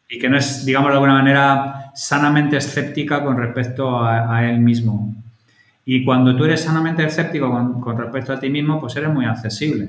[0.09, 5.15] y que no es, digamos de alguna manera, sanamente escéptica con respecto a, él mismo.
[5.85, 9.89] Y cuando tú eres sanamente escéptico con, respecto a ti mismo, pues eres muy accesible,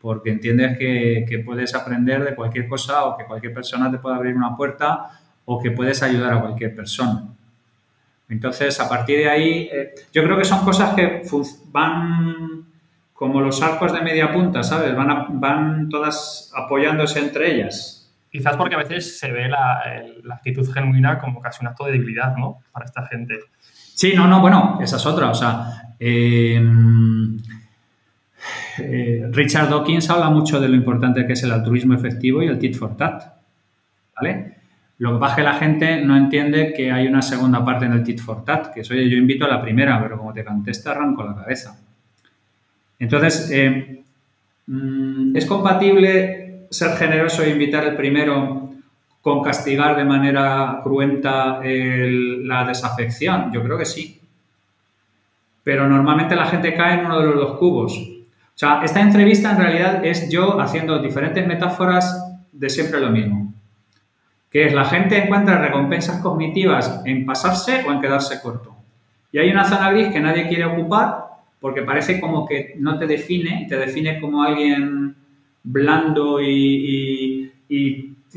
[0.00, 4.36] porque entiendes que, puedes aprender de cualquier cosa o que cualquier persona te puede abrir
[4.36, 5.10] una puerta
[5.44, 7.24] o que puedes ayudar a cualquier persona.
[8.28, 11.22] Entonces, a partir de ahí, eh, yo creo que son cosas que
[11.72, 12.64] van
[13.12, 14.94] como los arcos de media punta, ¿sabes?
[14.94, 17.99] Van, van todas apoyándose entre ellas.
[18.30, 19.82] Quizás porque a veces se ve la,
[20.32, 22.58] actitud genuina como casi un acto de debilidad, ¿no?
[22.70, 23.40] Para esta gente.
[23.60, 25.30] Sí, no, no, bueno, esa es otra.
[25.30, 27.36] O sea, em,
[28.78, 32.58] eh, Richard Dawkins habla mucho de lo importante que es el altruismo efectivo y el
[32.58, 33.24] tit for tat.
[34.14, 34.54] ¿Vale?
[34.98, 37.92] Lo que pasa es que la gente no entiende que hay una segunda parte en
[37.94, 40.92] el tit for tat, que es, yo invito a la primera, pero como te contesta,
[40.92, 41.80] arranco la cabeza.
[42.98, 44.04] Entonces, eh,
[44.66, 48.70] mm, es compatible ser generoso e invitar el primero
[49.20, 53.52] con castigar de manera cruenta la desafección?
[53.52, 54.20] Yo creo que sí.
[55.62, 57.98] Pero normalmente la gente cae en uno de los dos cubos.
[57.98, 63.52] O sea, esta entrevista en realidad es yo haciendo diferentes metáforas de siempre lo mismo.
[64.50, 68.74] Que es la gente encuentra recompensas cognitivas en pasarse o en quedarse corto.
[69.32, 73.06] Y hay una zona gris que nadie quiere ocupar porque parece como que no te
[73.06, 75.14] define, te define como alguien
[75.62, 77.52] blando y,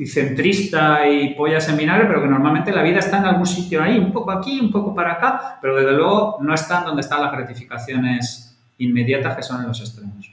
[0.06, 4.12] centrista y polla seminario, pero que normalmente la vida está en algún sitio ahí, un
[4.12, 8.58] poco aquí, un poco para acá, pero desde luego no está donde están las gratificaciones
[8.80, 10.32] inmediatas que son en los extremos.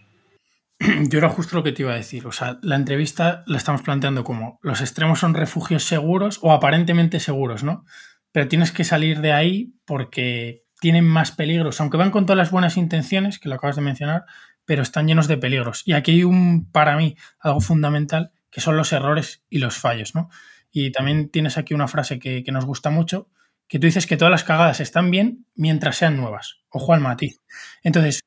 [1.09, 2.27] Yo era justo lo que te iba a decir.
[2.27, 7.21] O sea, la entrevista la estamos planteando como los extremos son refugios seguros o aparentemente
[7.21, 7.85] seguros, ¿no?
[8.33, 12.51] Pero tienes que salir de ahí porque tienen más peligros, aunque van con todas las
[12.51, 14.25] buenas intenciones, que lo acabas de mencionar,
[14.71, 15.83] pero están llenos de peligros.
[15.85, 20.15] Y aquí hay un, para mí, algo fundamental, que son los errores y los fallos,
[20.15, 20.31] ¿no?
[20.71, 23.27] Y también tienes aquí una frase que, nos gusta mucho,
[23.67, 26.61] que tú dices que todas las cagadas están bien mientras sean nuevas.
[26.69, 27.41] Ojo al matiz.
[27.83, 28.21] Entonces,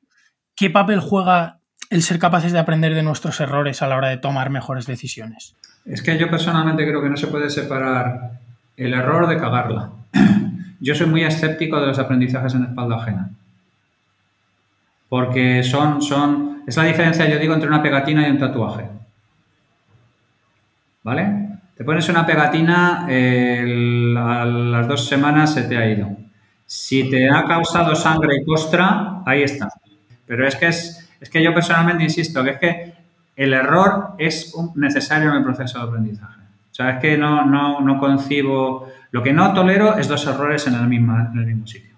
[0.54, 4.18] ¿qué papel juega el ser capaces de aprender de nuestros errores a la hora de
[4.18, 5.56] tomar mejores decisiones?
[5.86, 8.38] Es que yo personalmente creo que no se puede separar
[8.76, 9.92] el error de cagarla.
[10.80, 13.30] Yo soy muy escéptico de los aprendizajes en espalda ajena
[15.08, 18.84] porque son, son, es la diferencia, yo digo, entre una pegatina y un tatuaje.
[21.02, 21.44] ¿Vale?
[21.76, 26.16] Te pones una pegatina, a las dos semanas se te ha ido.
[26.66, 29.68] Si te ha causado sangre y costra, ahí está.
[30.26, 32.94] Pero es que, es, es que yo personalmente insisto que es que
[33.36, 36.40] el error es necesario en el proceso de aprendizaje.
[36.70, 38.88] O sea, es que no, no, no concibo...
[39.10, 41.94] Lo que no tolero es dos errores en el, mismo, en el mismo sitio.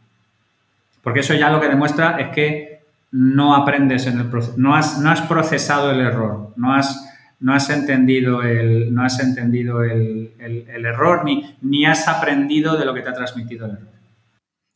[1.03, 2.76] Porque eso ya lo que demuestra es que
[3.17, 7.11] no aprendes en el proceso, no has, no has procesado el error, no has,
[7.41, 12.93] no has entendido el, no has entendido el, error ni, ni has aprendido de lo
[12.93, 13.89] que te ha transmitido el error.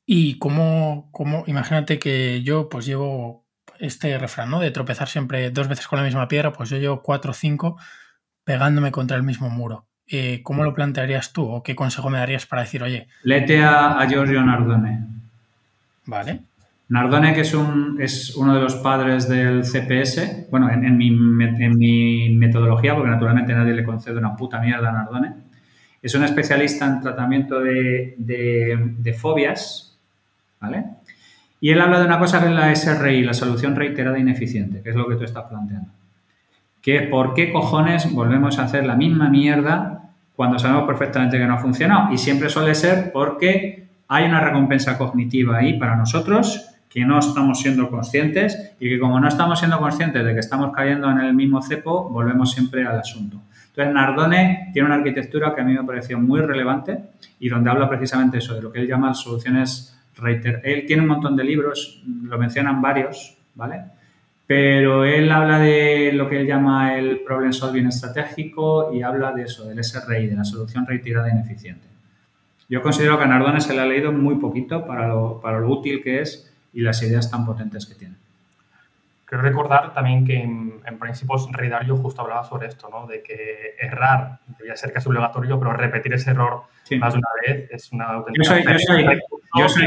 [0.07, 3.45] Y cómo, cómo, imagínate que yo pues llevo
[3.78, 4.59] este refrán, ¿no?
[4.59, 7.76] De tropezar siempre dos veces con la misma piedra, pues yo llevo cuatro o cinco
[8.43, 9.86] pegándome contra el mismo muro.
[10.07, 13.07] Eh, ¿Cómo lo plantearías tú o qué consejo me darías para decir, oye?
[13.22, 15.05] Lete a, a Giorgio Nardone.
[16.07, 16.49] Vale.
[16.91, 22.97] Nardone, que es, un, es uno de los padres del CPS, bueno, en, mi, metodología,
[22.97, 25.34] porque naturalmente nadie le concede una puta mierda a Nardone,
[26.03, 29.97] es un especialista en tratamiento de, fobias
[30.61, 30.84] ¿vale?
[31.61, 34.91] Y él habla de una cosa que es la SRI, la solución reiterada ineficiente, que
[34.91, 35.91] es lo que tú estás planteando.
[36.82, 41.55] Que por qué cojones volvemos a hacer la misma mierda cuando sabemos perfectamente que no
[41.55, 42.12] ha funcionado.
[42.12, 47.61] Y siempre suele ser porque hay una recompensa cognitiva ahí para nosotros que no estamos
[47.61, 51.32] siendo conscientes y que como no estamos siendo conscientes de que estamos cayendo en el
[51.34, 53.41] mismo cepo, volvemos siempre al asunto.
[53.68, 56.99] Entonces, Nardone tiene una arquitectura que a mí me pareció muy relevante
[57.38, 60.61] y donde habla precisamente eso, de lo que él llama soluciones reiter.
[60.64, 63.82] Él tiene un montón de libros, lo mencionan varios, ¿vale?
[64.49, 69.45] Pero él habla de lo que él llama el problem solving estratégico y habla de
[69.45, 71.86] eso, del SRI, de la solución reiterada ineficiente.
[72.68, 75.68] Yo considero que a Nardone se le ha leído muy poquito para lo, para lo
[75.68, 78.14] útil que es y las ideas tan potentes que tiene.
[79.25, 83.07] Quiero recordar también que en, en Principios Ray justo hablaba sobre esto, ¿no?
[83.07, 86.64] De que errar debía ser casi obligatorio, pero repetir ese error
[86.99, 88.43] más de una vez es una auténtica...
[88.45, 89.05] Yo soy, yo soy,
[89.57, 89.87] yo soy,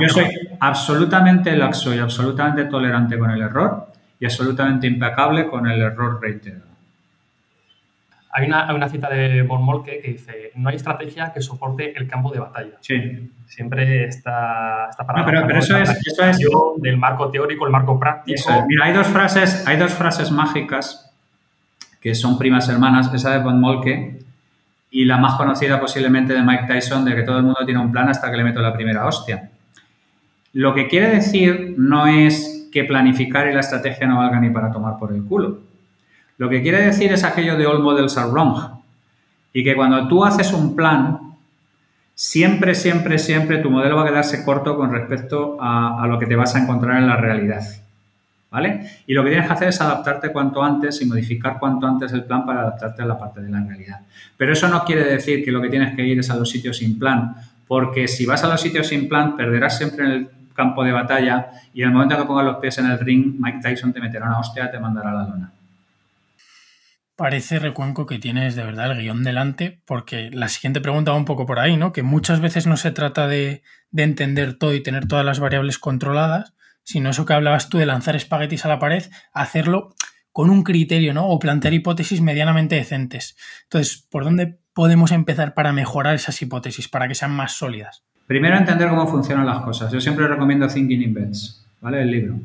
[0.00, 0.24] yo soy
[0.58, 6.65] absolutamente laxo y absolutamente tolerante con el error y absolutamente impecable con el error reiterado.
[8.38, 12.30] Hay una, cita de Von Molke que dice, no hay estrategia que soporte el campo
[12.30, 12.76] de batalla.
[12.80, 13.32] Sí.
[13.46, 15.24] Siempre está, está para...
[15.24, 16.38] pero, eso, es, eso es...
[16.82, 18.66] Del marco teórico, el marco práctico.
[18.68, 21.10] Mira, hay dos, frases, hay dos frases mágicas
[21.98, 24.18] que son primas hermanas, esa de Von Molke
[24.90, 27.90] y la más conocida posiblemente de Mike Tyson, de que todo el mundo tiene un
[27.90, 29.50] plan hasta que le meto la primera hostia.
[30.52, 34.70] Lo que quiere decir no es que planificar y la estrategia no valga ni para
[34.70, 35.64] tomar por el culo
[36.38, 38.56] lo que quiere decir es aquello de all models are wrong.
[39.52, 41.18] Y que cuando tú haces un plan,
[42.14, 46.36] siempre, siempre, siempre tu modelo va a quedarse corto con respecto a, lo que te
[46.36, 47.62] vas a encontrar en la realidad.
[48.50, 49.02] ¿Vale?
[49.06, 52.24] Y lo que tienes que hacer es adaptarte cuanto antes y modificar cuanto antes el
[52.24, 54.00] plan para adaptarte a la parte de la realidad.
[54.36, 56.78] Pero eso no quiere decir que lo que tienes que ir es a los sitios
[56.78, 57.34] sin plan,
[57.66, 61.48] porque si vas a los sitios sin plan, perderás siempre en el campo de batalla
[61.74, 64.26] y en el momento que pongas los pies en el ring, Mike Tyson te meterá
[64.26, 65.52] una hostia y te mandará a la lona.
[67.16, 71.24] Parece, Recuenco, que tienes de verdad el guion delante, porque la siguiente pregunta va un
[71.24, 71.94] poco por ahí, ¿no?
[71.94, 73.62] Que muchas veces no se trata de,
[73.96, 76.52] entender todo y tener todas las variables controladas,
[76.82, 79.02] sino eso que hablabas tú de lanzar espaguetis a la pared,
[79.32, 79.94] hacerlo
[80.30, 81.26] con un criterio, ¿no?
[81.28, 83.38] O plantear hipótesis medianamente decentes.
[83.62, 88.04] Entonces, ¿por dónde podemos empezar para mejorar esas hipótesis, para que sean más sólidas?
[88.26, 89.90] Primero, entender cómo funcionan las cosas.
[89.90, 92.02] Yo siempre recomiendo Thinking in Bets, ¿vale?
[92.02, 92.40] El libro.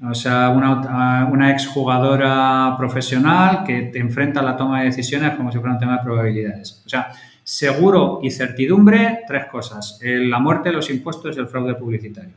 [0.00, 5.58] O sea, una, exjugadora profesional que te enfrenta a la toma de decisiones como si
[5.58, 6.82] fuera un tema de probabilidades.
[6.86, 7.10] O sea,
[7.42, 9.98] seguro y certidumbre, tres cosas.
[10.02, 12.34] La muerte, los impuestos y el fraude publicitario.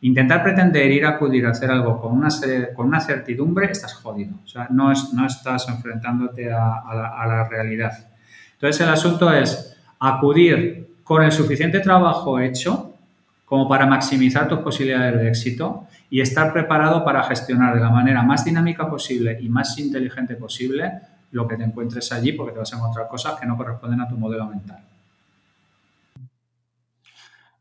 [0.00, 2.28] Intentar pretender ir a acudir a hacer algo con una,
[2.74, 4.32] con una certidumbre, estás jodido.
[4.44, 7.92] O sea, no, es, no estás enfrentándote a, la, a la realidad.
[8.54, 12.92] Entonces, el asunto es acudir con el suficiente trabajo hecho
[13.44, 18.22] como para maximizar tus posibilidades de éxito y estar preparado para gestionar de la manera
[18.22, 21.00] más dinámica posible y más inteligente posible
[21.32, 24.08] lo que te encuentres allí, porque te vas a encontrar cosas que no corresponden a
[24.08, 24.82] tu modelo mental.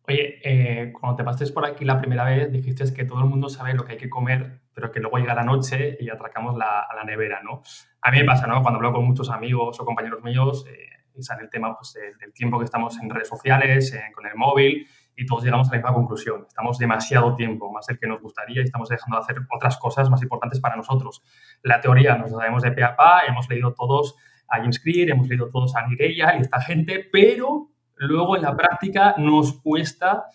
[0.08, 3.50] Oye, eh, cuando te pases por aquí la primera vez, dijiste que todo el mundo
[3.50, 6.82] sabe lo que hay que comer, pero que luego llega la noche y atracamos la,
[6.90, 7.62] a la nevera, ¿no?
[8.02, 8.62] A mí me pasa, ¿no?
[8.62, 12.32] Cuando hablo con muchos amigos o compañeros míos, eh, y sale el tema pues, del
[12.32, 14.88] tiempo que estamos en redes sociales, eh, con el móvil,
[15.18, 16.46] y todos llegamos a la misma conclusión.
[16.48, 20.10] Estamos demasiado tiempo, más el que nos gustaría, y estamos dejando de hacer otras cosas
[20.12, 21.24] más importantes para nosotros.
[21.64, 24.16] La teoría nos la sabemos de pe a pa, hemos leído todos
[24.48, 28.56] a James Clear, hemos leído todos a Nigella y esta gente, pero luego en la
[28.56, 30.26] práctica nos cuesta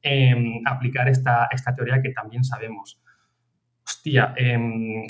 [0.00, 3.02] em, aplicar esta, esta teoría que también sabemos.
[3.84, 5.04] Hostia, em,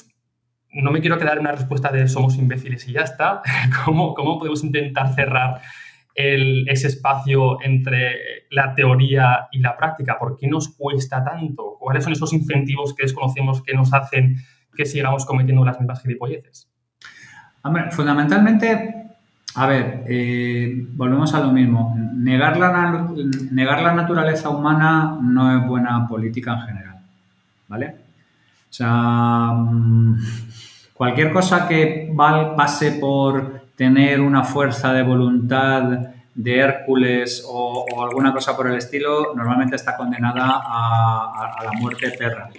[0.72, 3.42] no me quiero quedar en una respuesta de somos imbéciles y ya está.
[3.84, 5.60] ¿Cómo, cómo podemos intentar cerrar
[6.18, 10.18] ese espacio entre la teoría y la práctica?
[10.18, 11.76] ¿Por qué nos cuesta tanto?
[11.78, 14.36] ¿Cuáles son esos incentivos que desconocemos que nos hacen
[14.74, 16.68] que sigamos cometiendo las mismas gilipolleces?
[17.90, 19.12] Fundamentalmente,
[19.54, 21.94] a ver, eh, volvemos a lo mismo.
[22.14, 23.08] Negar la,
[23.52, 26.96] negar la naturaleza humana no es buena política en general,
[27.68, 27.96] ¿vale?
[28.70, 30.18] O sea, mm,
[30.94, 32.12] cualquier cosa que
[32.56, 39.34] pase por tener una fuerza de voluntad de Hércules o, alguna cosa por el estilo,
[39.36, 42.50] normalmente está condenada a, la muerte perra.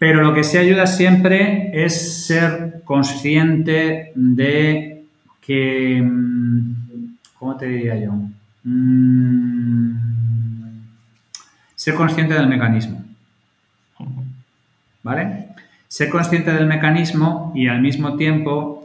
[0.00, 5.04] Pero lo que sí ayuda siempre es ser consciente de
[5.40, 8.14] que, mm, ¿cómo te diría yo?
[8.64, 9.92] Mm,
[11.76, 13.04] ser consciente del mecanismo.
[15.04, 15.50] ¿Vale?
[15.86, 18.81] Ser consciente del mecanismo y al mismo tiempo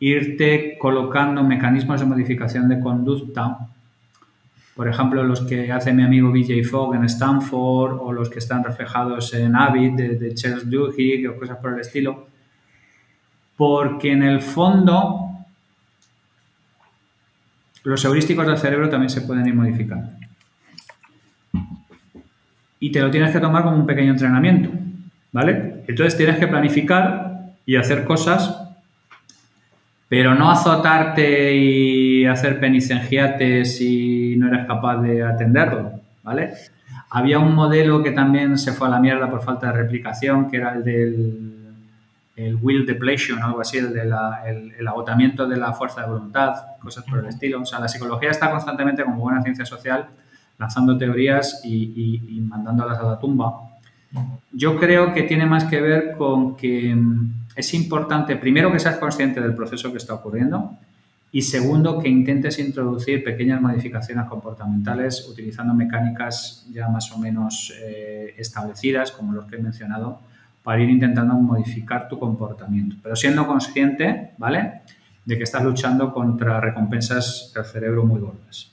[0.00, 3.68] irte colocando mecanismos de modificación de conducta
[4.76, 8.62] por ejemplo, los que hace mi amigo BJ Fogg en Stanford o los que están
[8.62, 12.28] reflejados en Avid de, Charles Duhigg o cosas por el estilo,
[13.56, 15.30] porque en el fondo
[17.84, 20.10] los heurísticos del cerebro también se pueden ir modificando.
[22.78, 24.68] Y te lo tienes que tomar como un pequeño entrenamiento,
[25.32, 25.84] ¿vale?
[25.88, 28.65] Entonces tienes que planificar y hacer cosas
[30.08, 36.52] pero no azotarte y hacer penicengiates si no eres capaz de atenderlo, ¿vale?
[37.10, 40.58] Había un modelo que también se fue a la mierda por falta de replicación, que
[40.58, 41.52] era el del
[42.36, 47.02] el will depletion, algo así, el, de el, agotamiento de la fuerza de voluntad, cosas
[47.04, 47.62] por el estilo.
[47.62, 50.06] O sea, la psicología está constantemente, como buena ciencia social,
[50.58, 53.70] lanzando teorías y, y mandándolas a la tumba.
[54.52, 56.94] Yo creo que tiene más que ver con que
[57.56, 60.76] es importante, primero, que seas consciente del proceso que está ocurriendo
[61.32, 68.34] y segundo, que intentes introducir pequeñas modificaciones comportamentales utilizando mecánicas ya más o menos eh,
[68.38, 70.20] establecidas, como los que he mencionado,
[70.62, 74.82] para ir intentando modificar tu comportamiento, pero siendo consciente, ¿vale?,
[75.24, 78.70] de que estás luchando contra recompensas del cerebro muy gordas.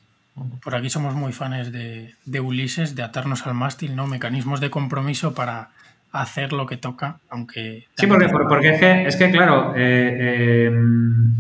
[0.63, 4.07] Por aquí somos muy fans de, de Ulises, de atarnos al mástil, ¿no?
[4.07, 5.71] Mecanismos de compromiso para
[6.13, 7.87] hacer lo que toca, aunque...
[7.95, 11.33] Sí, porque, porque es, que, es que, claro, eh, em,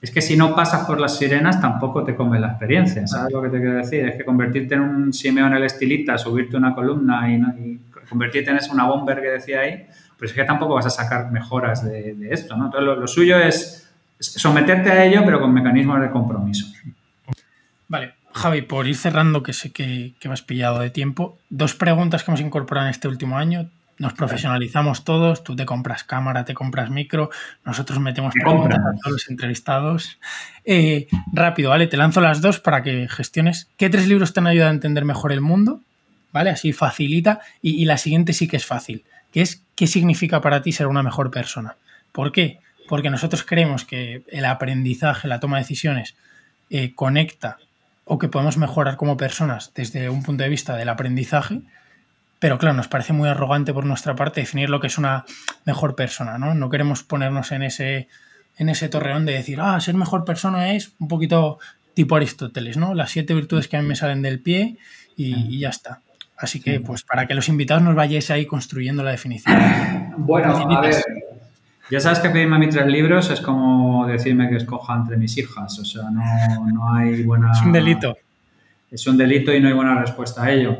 [0.00, 3.42] es que si no pasas por las sirenas tampoco te come la experiencia, ¿sabes lo
[3.42, 4.06] que te quiero decir?
[4.06, 8.84] Es que convertirte en un Simeón el estilita, subirte una columna y, convertirte en una
[8.84, 9.86] bomber que decía ahí,
[10.18, 12.66] pues es que tampoco vas a sacar mejoras de, esto, ¿no?
[12.66, 16.66] Entonces lo, suyo es someterte a ello, pero con mecanismos de compromiso.
[17.88, 21.74] Vale, Javi, por ir cerrando, que sé que, que me has pillado de tiempo, dos
[21.74, 23.68] preguntas que hemos incorporado en este último año.
[23.98, 27.30] Nos profesionalizamos todos, tú te compras cámara, te compras micro,
[27.64, 30.20] nosotros metemos preguntas a todos los entrevistados.
[30.64, 31.88] Eh, rápido, ¿vale?
[31.88, 33.68] Te lanzo las dos para que gestiones.
[33.76, 35.80] ¿Qué tres libros te han ayudado a entender mejor el mundo?
[36.32, 36.50] ¿Vale?
[36.50, 37.40] Así facilita.
[37.60, 41.02] Y, la siguiente sí que es fácil, que es ¿qué significa para ti ser una
[41.02, 41.74] mejor persona?
[42.12, 42.60] ¿Por qué?
[42.88, 46.14] Porque nosotros creemos que el aprendizaje, la toma de decisiones,
[46.70, 47.58] eh, conecta
[48.08, 51.60] o que podemos mejorar como personas desde un punto de vista del aprendizaje,
[52.38, 55.24] pero claro, nos parece muy arrogante por nuestra parte definir lo que es una
[55.64, 56.54] mejor persona, ¿no?
[56.54, 58.08] No queremos ponernos en ese,
[58.56, 61.58] en ese torreón de decir, ah, ser mejor persona es un poquito
[61.94, 62.94] tipo Aristóteles, ¿no?
[62.94, 64.76] Las siete virtudes que a mí me salen del pie
[65.16, 66.00] y, ya está.
[66.36, 70.14] Así que, pues, para que los invitados nos vayáis ahí construyendo la definición.
[70.18, 70.94] Bueno, a ver,
[71.90, 75.36] ya sabes que pedirme a mí tres libros es como decirme que escoja entre mis
[75.38, 77.52] hijas, o sea, no, hay buena...
[77.52, 78.16] Es un delito.
[78.90, 80.76] Es un delito y no hay buena respuesta a ello.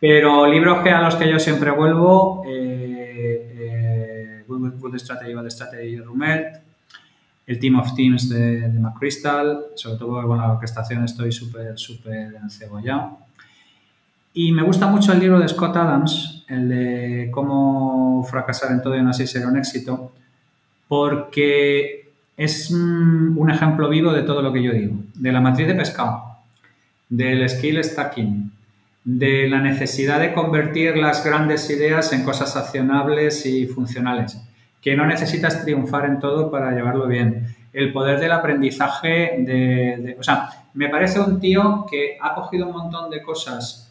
[0.00, 5.96] Pero libros que a los que yo siempre vuelvo, eh, eh, Good, Strategy, Bad Strategy
[5.96, 6.58] de Rumelt,
[7.46, 12.34] el Team of Teams de, de McChrystal, sobre todo con la orquestación estoy súper, súper
[12.42, 13.25] encebollado.
[14.38, 18.94] Y me gusta mucho el libro de Scott Adams, el de cómo fracasar en todo
[18.94, 20.12] y aún así ser un éxito,
[20.88, 25.74] porque es un ejemplo vivo de todo lo que yo digo, de la matriz de
[25.74, 26.22] pescado,
[27.08, 28.52] del skill stacking,
[29.04, 34.38] de la necesidad de convertir las grandes ideas en cosas accionables y funcionales,
[34.82, 37.56] que no necesitas triunfar en todo para llevarlo bien.
[37.72, 42.74] El poder del aprendizaje, de, o sea, me parece un tío que ha cogido un
[42.74, 43.85] montón de cosas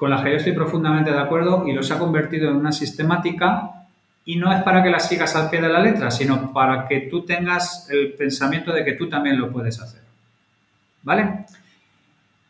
[0.00, 3.84] con las que yo estoy profundamente de acuerdo y los ha convertido en una sistemática
[4.24, 7.00] y no es para que las sigas al pie de la letra, sino para que
[7.00, 10.00] tú tengas el pensamiento de que tú también lo puedes hacer.
[11.02, 11.44] ¿Vale?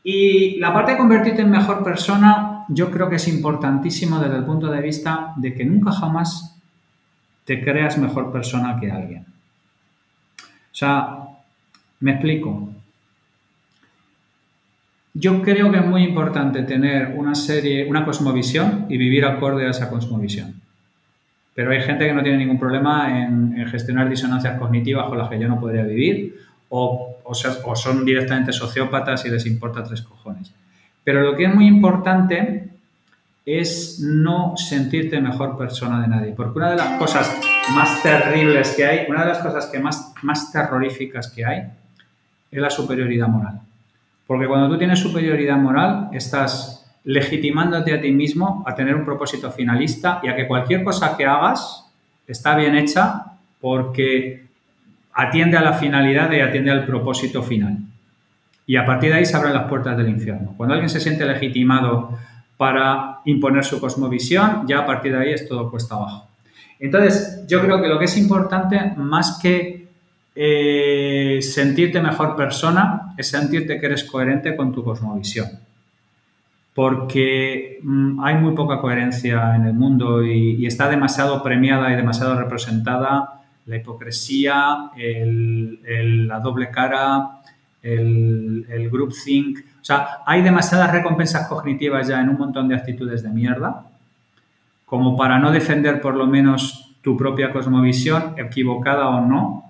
[0.05, 4.45] Y la parte de convertirte en mejor persona, yo creo que es importantísimo desde el
[4.45, 6.57] punto de vista de que nunca jamás
[7.45, 9.27] te creas mejor persona que alguien.
[10.39, 11.19] O sea,
[11.99, 12.71] me explico.
[15.13, 19.71] Yo creo que es muy importante tener una serie, una cosmovisión y vivir acorde a
[19.71, 20.61] esa cosmovisión.
[21.55, 25.39] Pero hay gente que no tiene ningún problema en, gestionar disonancias cognitivas con las que
[25.39, 26.37] yo no podría vivir
[26.69, 30.53] o, o, son directamente sociópatas y les importa tres cojones.
[31.03, 32.71] Pero lo que es muy importante
[33.45, 36.33] es no sentirte mejor persona de nadie.
[36.33, 37.41] Porque una de las cosas
[37.75, 41.63] más terribles que hay, una de las cosas que más, más terroríficas que hay,
[42.51, 43.61] es la superioridad moral.
[44.31, 49.51] Porque cuando tú tienes superioridad moral, estás legitimándote a ti mismo a tener un propósito
[49.51, 51.91] finalista y a que cualquier cosa que hagas
[52.29, 53.25] está bien hecha
[53.61, 54.45] porque
[55.15, 57.79] atiende a la finalidad y atiende al propósito final.
[58.69, 60.55] Y a partir de ahí se abren las puertas del infierno.
[60.57, 62.17] Cuando alguien se siente legitimado
[62.57, 66.29] para imponer su cosmovisión, ya a partir de ahí es todo cuesta abajo.
[66.79, 69.89] Entonces, yo creo que lo que es importante, más que
[70.35, 75.49] eh, sentirte mejor persona es sentirte que eres coherente con tu cosmovisión.
[76.75, 82.39] Porque mm, hay muy poca coherencia en el mundo y, está demasiado premiada y demasiado
[82.39, 87.41] representada la hipocresía, la doble cara,
[87.83, 89.59] el, el groupthink.
[89.81, 93.87] O sea, hay demasiadas recompensas cognitivas ya en un montón de actitudes de mierda
[94.91, 99.70] como para no defender por lo menos tu propia cosmovisión, equivocada o no,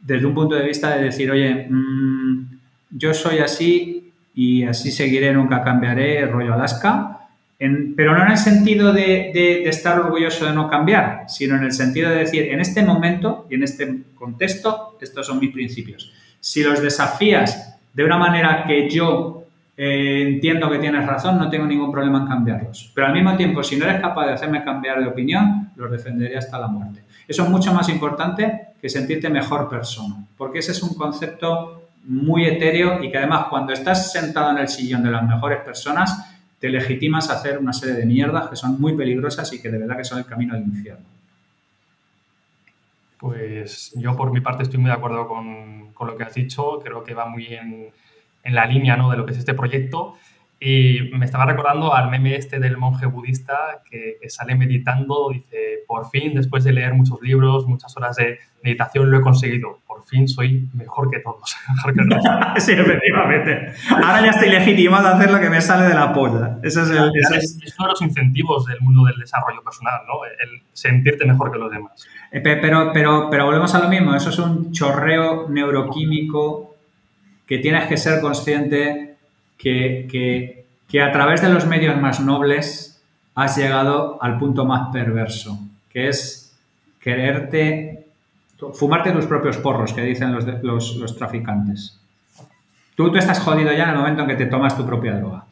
[0.00, 2.58] desde un punto de vista de decir, oye, mm,
[2.90, 7.20] yo soy así y así seguiré, nunca cambiaré, rollo Alaska,
[7.94, 12.08] pero no en el sentido de, estar orgulloso de no cambiar, sino en el sentido
[12.08, 16.10] de decir, en este momento y en este contexto, estos son mis principios.
[16.40, 19.39] Si los desafías de una manera que yo
[19.82, 22.92] eh, entiendo que tienes razón, no tengo ningún problema en cambiarlos.
[22.94, 26.36] Pero al mismo tiempo, si no eres capaz de hacerme cambiar de opinión, los defenderé
[26.36, 27.02] hasta la muerte.
[27.26, 32.44] Eso es mucho más importante que sentirte mejor persona, porque ese es un concepto muy
[32.44, 36.68] etéreo y que además cuando estás sentado en el sillón de las mejores personas, te
[36.68, 39.96] legitimas a hacer una serie de mierdas que son muy peligrosas y que de verdad
[39.96, 41.06] que son el camino al infierno.
[43.16, 47.02] Pues yo por mi parte estoy muy de acuerdo con, lo que has dicho, creo
[47.02, 47.88] que va muy en,
[48.44, 49.10] en la línea ¿no?
[49.10, 50.16] de lo que es este proyecto
[50.62, 56.10] y me estaba recordando al meme este del monje budista que, sale meditando, dice, por
[56.10, 59.78] fin, después de leer muchos libros, muchas horas de meditación, lo he conseguido.
[59.86, 61.56] Por fin soy mejor que todos.
[62.58, 63.72] sí, efectivamente.
[63.90, 66.58] Ahora ya estoy legitimado a hacer lo que me sale de la polla.
[66.62, 70.26] Ese es, el, es, uno de los incentivos del mundo del desarrollo personal, ¿no?
[70.26, 72.06] El sentirte mejor que los demás.
[72.32, 74.14] Eh, pero, pero, pero volvemos a lo mismo.
[74.14, 76.69] Eso es un chorreo neuroquímico
[77.50, 79.16] que tienes que ser consciente
[79.58, 80.64] que,
[81.02, 83.02] a través de los medios más nobles
[83.34, 85.58] has llegado al punto más perverso,
[85.92, 86.56] que es
[87.00, 88.06] quererte,
[88.74, 91.98] fumarte tus propios porros, que dicen los, los, traficantes.
[92.94, 95.44] Tú, tú estás jodido ya en el momento en que te tomas tu propia droga.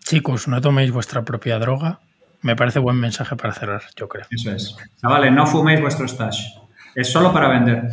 [0.00, 2.00] Chicos, no toméis vuestra propia droga.
[2.42, 4.26] Me parece buen mensaje para cerrar, yo creo.
[4.28, 4.76] Eso es.
[5.00, 6.50] Chavales, no fuméis vuestro stash.
[6.94, 7.84] Es solo para vender.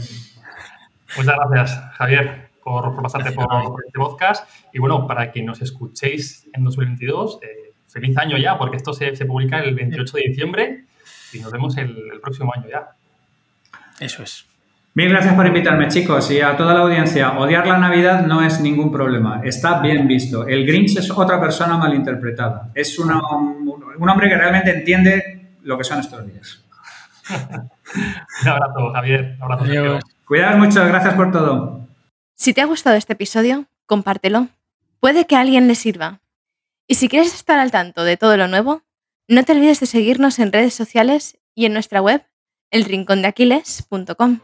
[1.16, 3.46] Muchas gracias, Javier por, pasarte por,
[3.86, 4.50] este podcast.
[4.72, 9.16] Y bueno, para que nos escuchéis en 2022, eh, feliz año ya, porque esto se,
[9.16, 10.86] se, publica el 28 de diciembre
[11.34, 12.90] y nos vemos el, próximo año ya.
[14.00, 14.46] Eso es.
[14.96, 17.32] Mil gracias por invitarme, chicos, y a toda la audiencia.
[17.40, 20.48] Odiar la Navidad no es ningún problema, está bien visto.
[20.48, 22.70] El Grinch es otra persona malinterpretada.
[22.76, 26.64] Es un, un hombre que realmente entiende lo que son estos días.
[28.44, 29.36] un abrazo, Javier.
[29.38, 30.00] Un abrazo.
[30.26, 31.83] Cuidaos mucho, gracias por todo.
[32.36, 34.50] Si te ha gustado este episodio, compártelo.
[35.00, 36.22] Puede que a alguien le sirva.
[36.88, 38.84] Y si quieres estar al tanto de todo lo nuevo,
[39.28, 42.26] no te olvides de seguirnos en redes sociales y en nuestra web,
[42.72, 44.40] elrincondeaquiles.com.